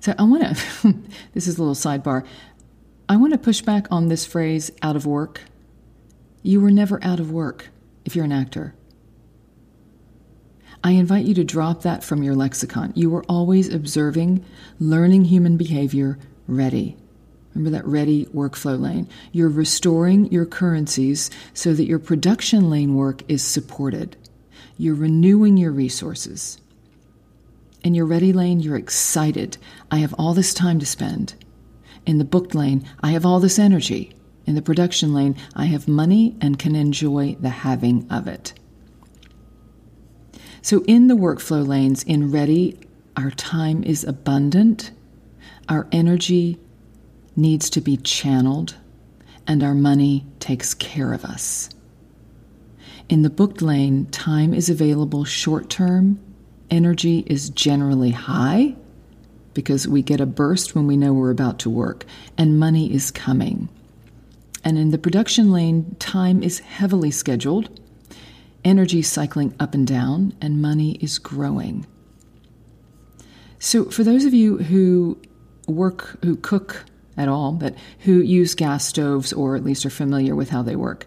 So 0.00 0.14
I 0.18 0.24
want 0.24 0.56
to, 0.56 0.94
this 1.32 1.46
is 1.46 1.58
a 1.58 1.62
little 1.62 1.74
sidebar. 1.74 2.26
I 3.08 3.16
want 3.16 3.32
to 3.32 3.38
push 3.38 3.60
back 3.60 3.86
on 3.90 4.08
this 4.08 4.24
phrase 4.24 4.70
out 4.82 4.96
of 4.96 5.06
work. 5.06 5.42
You 6.42 6.60
were 6.60 6.70
never 6.70 7.02
out 7.02 7.20
of 7.20 7.30
work 7.30 7.68
if 8.04 8.14
you're 8.16 8.24
an 8.24 8.32
actor. 8.32 8.74
I 10.84 10.90
invite 10.90 11.24
you 11.24 11.32
to 11.36 11.44
drop 11.44 11.80
that 11.82 12.04
from 12.04 12.22
your 12.22 12.34
lexicon. 12.34 12.92
You 12.94 13.16
are 13.16 13.24
always 13.24 13.72
observing, 13.72 14.44
learning 14.78 15.24
human 15.24 15.56
behavior, 15.56 16.18
ready. 16.46 16.94
Remember 17.54 17.70
that 17.78 17.86
ready 17.86 18.26
workflow 18.26 18.78
lane. 18.78 19.08
You're 19.32 19.48
restoring 19.48 20.30
your 20.30 20.44
currencies 20.44 21.30
so 21.54 21.72
that 21.72 21.86
your 21.86 21.98
production 21.98 22.68
lane 22.68 22.96
work 22.96 23.22
is 23.28 23.42
supported. 23.42 24.18
You're 24.76 24.94
renewing 24.94 25.56
your 25.56 25.72
resources. 25.72 26.60
In 27.82 27.94
your 27.94 28.04
ready 28.04 28.34
lane, 28.34 28.60
you're 28.60 28.76
excited. 28.76 29.56
I 29.90 29.98
have 29.98 30.14
all 30.18 30.34
this 30.34 30.52
time 30.52 30.78
to 30.80 30.86
spend. 30.86 31.32
In 32.04 32.18
the 32.18 32.24
booked 32.26 32.54
lane, 32.54 32.86
I 33.02 33.12
have 33.12 33.24
all 33.24 33.40
this 33.40 33.58
energy. 33.58 34.14
In 34.44 34.54
the 34.54 34.60
production 34.60 35.14
lane, 35.14 35.36
I 35.56 35.64
have 35.64 35.88
money 35.88 36.36
and 36.42 36.58
can 36.58 36.76
enjoy 36.76 37.36
the 37.40 37.48
having 37.48 38.06
of 38.10 38.28
it. 38.28 38.52
So, 40.64 40.82
in 40.86 41.08
the 41.08 41.14
workflow 41.14 41.66
lanes 41.66 42.04
in 42.04 42.30
Ready, 42.30 42.78
our 43.18 43.30
time 43.32 43.84
is 43.84 44.02
abundant, 44.02 44.92
our 45.68 45.86
energy 45.92 46.58
needs 47.36 47.68
to 47.68 47.82
be 47.82 47.98
channeled, 47.98 48.74
and 49.46 49.62
our 49.62 49.74
money 49.74 50.24
takes 50.40 50.72
care 50.72 51.12
of 51.12 51.22
us. 51.22 51.68
In 53.10 53.20
the 53.20 53.28
booked 53.28 53.60
lane, 53.60 54.06
time 54.06 54.54
is 54.54 54.70
available 54.70 55.26
short 55.26 55.68
term, 55.68 56.18
energy 56.70 57.24
is 57.26 57.50
generally 57.50 58.12
high 58.12 58.74
because 59.52 59.86
we 59.86 60.00
get 60.00 60.22
a 60.22 60.24
burst 60.24 60.74
when 60.74 60.86
we 60.86 60.96
know 60.96 61.12
we're 61.12 61.30
about 61.30 61.58
to 61.58 61.68
work, 61.68 62.06
and 62.38 62.58
money 62.58 62.90
is 62.90 63.10
coming. 63.10 63.68
And 64.64 64.78
in 64.78 64.92
the 64.92 64.98
production 64.98 65.52
lane, 65.52 65.94
time 65.98 66.42
is 66.42 66.60
heavily 66.60 67.10
scheduled 67.10 67.68
energy 68.64 69.02
cycling 69.02 69.54
up 69.60 69.74
and 69.74 69.86
down, 69.86 70.34
and 70.40 70.62
money 70.62 70.92
is 71.00 71.18
growing. 71.18 71.86
So, 73.58 73.86
for 73.86 74.04
those 74.04 74.24
of 74.24 74.34
you 74.34 74.58
who 74.58 75.18
work, 75.66 76.18
who 76.24 76.36
cook 76.36 76.84
at 77.16 77.28
all, 77.28 77.52
but 77.52 77.74
who 78.00 78.20
use 78.20 78.54
gas 78.54 78.84
stoves 78.84 79.32
or 79.32 79.56
at 79.56 79.64
least 79.64 79.86
are 79.86 79.90
familiar 79.90 80.34
with 80.34 80.50
how 80.50 80.62
they 80.62 80.76
work, 80.76 81.06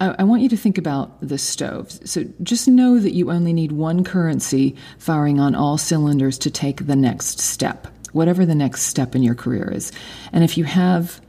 I, 0.00 0.16
I 0.20 0.24
want 0.24 0.42
you 0.42 0.48
to 0.50 0.56
think 0.56 0.78
about 0.78 1.20
the 1.20 1.38
stoves. 1.38 2.10
So, 2.10 2.24
just 2.42 2.68
know 2.68 2.98
that 2.98 3.12
you 3.12 3.30
only 3.30 3.52
need 3.52 3.72
one 3.72 4.04
currency 4.04 4.76
firing 4.98 5.40
on 5.40 5.54
all 5.54 5.78
cylinders 5.78 6.38
to 6.38 6.50
take 6.50 6.86
the 6.86 6.96
next 6.96 7.40
step, 7.40 7.88
whatever 8.12 8.46
the 8.46 8.54
next 8.54 8.82
step 8.82 9.14
in 9.14 9.22
your 9.22 9.34
career 9.34 9.70
is. 9.70 9.92
And 10.32 10.44
if 10.44 10.56
you 10.56 10.64
have 10.64 11.20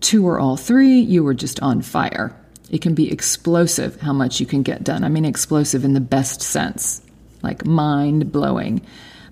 two 0.00 0.26
or 0.26 0.40
all 0.40 0.56
three, 0.56 0.98
you 0.98 1.26
are 1.26 1.34
just 1.34 1.60
on 1.60 1.82
fire. 1.82 2.39
It 2.70 2.80
can 2.80 2.94
be 2.94 3.10
explosive 3.10 4.00
how 4.00 4.12
much 4.12 4.40
you 4.40 4.46
can 4.46 4.62
get 4.62 4.84
done. 4.84 5.04
I 5.04 5.08
mean, 5.08 5.24
explosive 5.24 5.84
in 5.84 5.92
the 5.92 6.00
best 6.00 6.40
sense, 6.40 7.02
like 7.42 7.66
mind 7.66 8.32
blowing. 8.32 8.80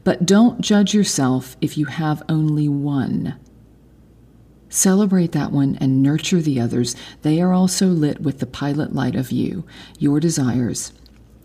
But 0.05 0.27
don't 0.27 0.61
judge 0.61 0.93
yourself 0.95 1.57
if 1.61 1.79
you 1.79 1.87
have 1.87 2.23
only 2.29 2.69
one. 2.69 3.37
Celebrate 4.69 5.33
that 5.33 5.53
one 5.53 5.79
and 5.81 6.03
nurture 6.03 6.41
the 6.41 6.61
others. 6.61 6.95
They 7.23 7.41
are 7.41 7.53
also 7.53 7.87
lit 7.87 8.21
with 8.21 8.41
the 8.41 8.47
pilot 8.47 8.95
light 8.95 9.15
of 9.15 9.31
you, 9.31 9.65
your 9.99 10.21
desires, 10.21 10.93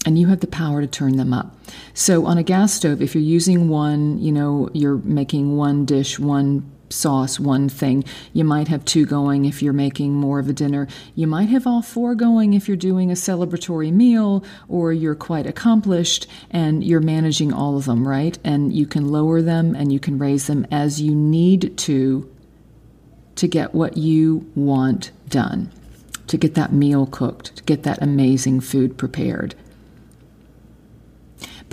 and 0.05 0.19
you 0.19 0.27
have 0.27 0.41
the 0.41 0.47
power 0.47 0.81
to 0.81 0.87
turn 0.87 1.15
them 1.15 1.33
up. 1.33 1.55
So 1.93 2.25
on 2.25 2.37
a 2.37 2.43
gas 2.43 2.73
stove, 2.73 3.01
if 3.01 3.15
you're 3.15 3.23
using 3.23 3.69
one, 3.69 4.19
you 4.19 4.31
know, 4.31 4.69
you're 4.73 4.97
making 4.97 5.55
one 5.55 5.85
dish, 5.85 6.19
one 6.19 6.69
sauce, 6.93 7.39
one 7.39 7.69
thing. 7.69 8.03
You 8.31 8.43
might 8.43 8.67
have 8.67 8.85
two 8.85 9.05
going 9.05 9.45
if 9.45 9.61
you're 9.61 9.73
making 9.73 10.13
more 10.13 10.39
of 10.39 10.47
a 10.47 10.53
dinner. 10.53 10.87
You 11.15 11.27
might 11.27 11.49
have 11.49 11.67
all 11.67 11.81
four 11.81 12.15
going 12.15 12.53
if 12.53 12.67
you're 12.67 12.77
doing 12.77 13.09
a 13.09 13.15
celebratory 13.15 13.91
meal 13.91 14.43
or 14.67 14.93
you're 14.93 15.15
quite 15.15 15.47
accomplished 15.47 16.27
and 16.51 16.83
you're 16.83 17.01
managing 17.01 17.51
all 17.51 17.77
of 17.77 17.85
them, 17.85 18.07
right? 18.07 18.37
And 18.43 18.73
you 18.73 18.85
can 18.85 19.09
lower 19.09 19.41
them 19.41 19.75
and 19.75 19.91
you 19.91 19.99
can 19.99 20.17
raise 20.17 20.47
them 20.47 20.65
as 20.71 21.01
you 21.01 21.13
need 21.15 21.77
to 21.79 22.29
to 23.35 23.47
get 23.47 23.73
what 23.73 23.97
you 23.97 24.47
want 24.53 25.11
done, 25.27 25.71
to 26.27 26.37
get 26.37 26.53
that 26.53 26.71
meal 26.71 27.07
cooked, 27.07 27.55
to 27.55 27.63
get 27.63 27.81
that 27.81 27.99
amazing 27.99 28.61
food 28.61 28.95
prepared 28.95 29.55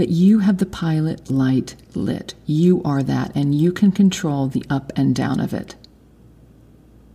but 0.00 0.08
you 0.08 0.38
have 0.38 0.56
the 0.56 0.64
pilot 0.64 1.30
light 1.30 1.76
lit. 1.94 2.32
You 2.46 2.80
are 2.86 3.02
that, 3.02 3.36
and 3.36 3.54
you 3.54 3.70
can 3.70 3.92
control 3.92 4.46
the 4.46 4.64
up 4.70 4.90
and 4.96 5.14
down 5.14 5.40
of 5.40 5.52
it. 5.52 5.76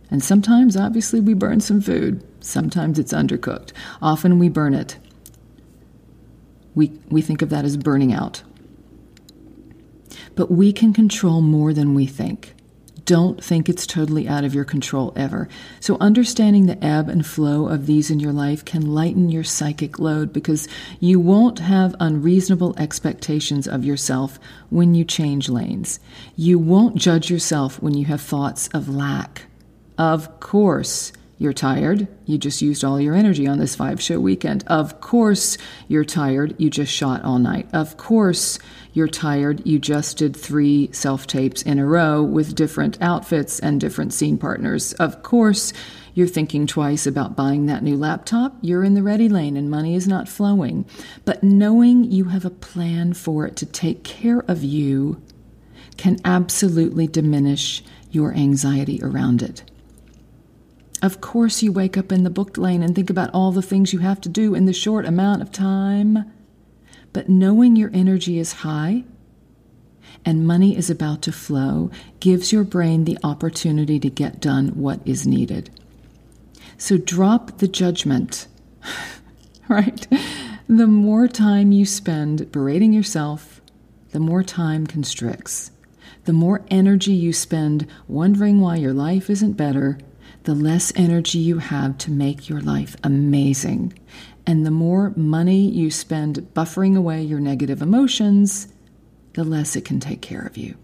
And 0.08 0.22
sometimes, 0.22 0.76
obviously, 0.76 1.18
we 1.18 1.34
burn 1.34 1.60
some 1.60 1.80
food. 1.80 2.24
Sometimes 2.38 3.00
it's 3.00 3.12
undercooked. 3.12 3.72
Often 4.00 4.38
we 4.38 4.48
burn 4.48 4.72
it. 4.72 4.98
We, 6.76 6.92
we 7.08 7.22
think 7.22 7.42
of 7.42 7.50
that 7.50 7.64
as 7.64 7.76
burning 7.76 8.12
out. 8.12 8.44
But 10.36 10.52
we 10.52 10.72
can 10.72 10.92
control 10.92 11.40
more 11.40 11.72
than 11.72 11.92
we 11.92 12.06
think 12.06 12.54
don't 13.06 13.42
think 13.42 13.68
it's 13.68 13.86
totally 13.86 14.28
out 14.28 14.44
of 14.44 14.54
your 14.54 14.64
control 14.64 15.12
ever. 15.16 15.48
So, 15.80 15.96
understanding 16.00 16.66
the 16.66 16.84
ebb 16.84 17.08
and 17.08 17.24
flow 17.24 17.68
of 17.68 17.86
these 17.86 18.10
in 18.10 18.20
your 18.20 18.32
life 18.32 18.64
can 18.64 18.94
lighten 18.94 19.30
your 19.30 19.44
psychic 19.44 19.98
load 19.98 20.32
because 20.32 20.68
you 21.00 21.18
won't 21.18 21.60
have 21.60 21.96
unreasonable 22.00 22.74
expectations 22.78 23.66
of 23.66 23.84
yourself 23.84 24.38
when 24.68 24.94
you 24.94 25.04
change 25.04 25.48
lanes. 25.48 26.00
You 26.34 26.58
won't 26.58 26.96
judge 26.96 27.30
yourself 27.30 27.80
when 27.80 27.94
you 27.94 28.04
have 28.06 28.20
thoughts 28.20 28.68
of 28.74 28.88
lack. 28.88 29.44
Of 29.96 30.40
course, 30.40 31.12
you're 31.38 31.52
tired. 31.52 32.08
You 32.24 32.38
just 32.38 32.62
used 32.62 32.82
all 32.82 33.00
your 33.00 33.14
energy 33.14 33.46
on 33.46 33.58
this 33.58 33.74
five 33.74 34.00
show 34.00 34.18
weekend. 34.18 34.64
Of 34.66 35.00
course, 35.00 35.58
you're 35.86 36.04
tired. 36.04 36.54
You 36.58 36.70
just 36.70 36.92
shot 36.92 37.24
all 37.24 37.38
night. 37.38 37.68
Of 37.74 37.98
course, 37.98 38.58
you're 38.94 39.08
tired. 39.08 39.66
You 39.66 39.78
just 39.78 40.16
did 40.16 40.34
three 40.34 40.90
self 40.92 41.26
tapes 41.26 41.60
in 41.60 41.78
a 41.78 41.84
row 41.86 42.22
with 42.22 42.54
different 42.54 42.96
outfits 43.02 43.58
and 43.60 43.78
different 43.78 44.14
scene 44.14 44.38
partners. 44.38 44.94
Of 44.94 45.22
course, 45.22 45.74
you're 46.14 46.26
thinking 46.26 46.66
twice 46.66 47.06
about 47.06 47.36
buying 47.36 47.66
that 47.66 47.82
new 47.82 47.94
laptop, 47.98 48.56
you're 48.62 48.82
in 48.82 48.94
the 48.94 49.02
ready 49.02 49.28
lane 49.28 49.54
and 49.54 49.70
money 49.70 49.94
is 49.94 50.08
not 50.08 50.30
flowing. 50.30 50.86
But 51.26 51.44
knowing 51.44 52.10
you 52.10 52.24
have 52.26 52.46
a 52.46 52.50
plan 52.50 53.12
for 53.12 53.46
it 53.46 53.54
to 53.56 53.66
take 53.66 54.02
care 54.02 54.42
of 54.48 54.64
you 54.64 55.20
can 55.98 56.18
absolutely 56.24 57.06
diminish 57.06 57.84
your 58.10 58.32
anxiety 58.32 58.98
around 59.02 59.42
it. 59.42 59.62
Of 61.06 61.20
course, 61.20 61.62
you 61.62 61.70
wake 61.70 61.96
up 61.96 62.10
in 62.10 62.24
the 62.24 62.30
booked 62.30 62.58
lane 62.58 62.82
and 62.82 62.92
think 62.92 63.10
about 63.10 63.30
all 63.32 63.52
the 63.52 63.62
things 63.62 63.92
you 63.92 64.00
have 64.00 64.20
to 64.22 64.28
do 64.28 64.56
in 64.56 64.66
the 64.66 64.72
short 64.72 65.06
amount 65.06 65.40
of 65.40 65.52
time. 65.52 66.28
But 67.12 67.28
knowing 67.28 67.76
your 67.76 67.92
energy 67.94 68.40
is 68.40 68.64
high 68.64 69.04
and 70.24 70.44
money 70.44 70.76
is 70.76 70.90
about 70.90 71.22
to 71.22 71.30
flow 71.30 71.92
gives 72.18 72.52
your 72.52 72.64
brain 72.64 73.04
the 73.04 73.18
opportunity 73.22 74.00
to 74.00 74.10
get 74.10 74.40
done 74.40 74.70
what 74.70 74.98
is 75.04 75.28
needed. 75.28 75.70
So 76.76 76.98
drop 76.98 77.58
the 77.58 77.68
judgment, 77.68 78.48
right? 79.68 80.08
The 80.68 80.88
more 80.88 81.28
time 81.28 81.70
you 81.70 81.86
spend 81.86 82.50
berating 82.50 82.92
yourself, 82.92 83.60
the 84.10 84.18
more 84.18 84.42
time 84.42 84.88
constricts. 84.88 85.70
The 86.24 86.32
more 86.32 86.64
energy 86.68 87.12
you 87.12 87.32
spend 87.32 87.86
wondering 88.08 88.60
why 88.60 88.74
your 88.74 88.92
life 88.92 89.30
isn't 89.30 89.52
better, 89.52 90.00
the 90.46 90.54
less 90.54 90.92
energy 90.94 91.38
you 91.38 91.58
have 91.58 91.98
to 91.98 92.10
make 92.10 92.48
your 92.48 92.60
life 92.60 92.96
amazing. 93.02 93.92
And 94.46 94.64
the 94.64 94.70
more 94.70 95.12
money 95.16 95.68
you 95.68 95.90
spend 95.90 96.36
buffering 96.54 96.96
away 96.96 97.22
your 97.24 97.40
negative 97.40 97.82
emotions, 97.82 98.68
the 99.34 99.42
less 99.42 99.74
it 99.74 99.84
can 99.84 99.98
take 99.98 100.22
care 100.22 100.42
of 100.42 100.56
you. 100.56 100.76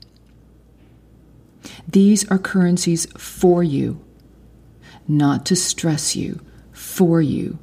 These 1.89 2.29
are 2.29 2.39
currencies 2.39 3.07
for 3.17 3.63
you, 3.63 4.05
not 5.07 5.47
to 5.47 5.55
stress 5.55 6.17
you, 6.17 6.41
for 6.73 7.23
you, 7.23 7.61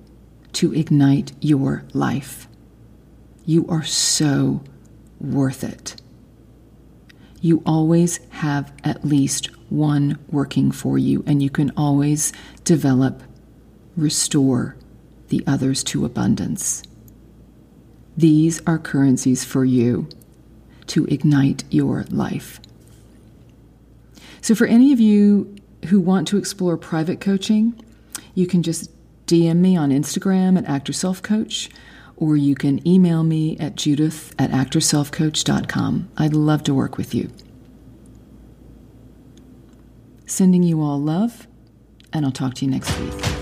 to 0.53 0.73
ignite 0.73 1.33
your 1.41 1.83
life. 1.93 2.47
You 3.45 3.67
are 3.67 3.83
so 3.83 4.63
worth 5.19 5.65
it. 5.65 6.01
You 7.41 7.61
always 7.65 8.21
have 8.29 8.71
at 8.85 9.03
least 9.03 9.49
one 9.69 10.17
working 10.29 10.71
for 10.71 10.97
you, 10.97 11.23
and 11.27 11.41
you 11.41 11.49
can 11.49 11.71
always 11.77 12.31
develop, 12.63 13.23
restore 13.95 14.75
the 15.29 15.43
others 15.45 15.83
to 15.85 16.05
abundance. 16.05 16.83
These 18.17 18.61
are 18.67 18.77
currencies 18.77 19.45
for 19.45 19.63
you 19.63 20.09
to 20.87 21.05
ignite 21.05 21.63
your 21.69 22.03
life. 22.09 22.59
So, 24.41 24.55
for 24.55 24.67
any 24.67 24.91
of 24.91 24.99
you 24.99 25.55
who 25.87 25.99
want 25.99 26.27
to 26.29 26.37
explore 26.37 26.77
private 26.77 27.21
coaching, 27.21 27.79
you 28.33 28.47
can 28.47 28.63
just 28.63 28.91
DM 29.27 29.57
me 29.57 29.77
on 29.77 29.91
Instagram 29.91 30.57
at 30.57 30.65
Actor 30.65 30.93
Self 30.93 31.21
Coach, 31.21 31.69
or 32.17 32.35
you 32.35 32.55
can 32.55 32.85
email 32.87 33.23
me 33.23 33.57
at 33.57 33.75
judith 33.75 34.33
at 34.39 34.51
actorselfcoach.com. 34.51 36.09
I'd 36.17 36.33
love 36.33 36.63
to 36.63 36.73
work 36.73 36.97
with 36.97 37.13
you. 37.13 37.31
Sending 40.29 40.61
you 40.61 40.79
all 40.83 41.01
love, 41.01 41.47
and 42.13 42.23
I'll 42.23 42.31
talk 42.31 42.53
to 42.53 42.65
you 42.65 42.69
next 42.69 42.97
week. 42.99 43.38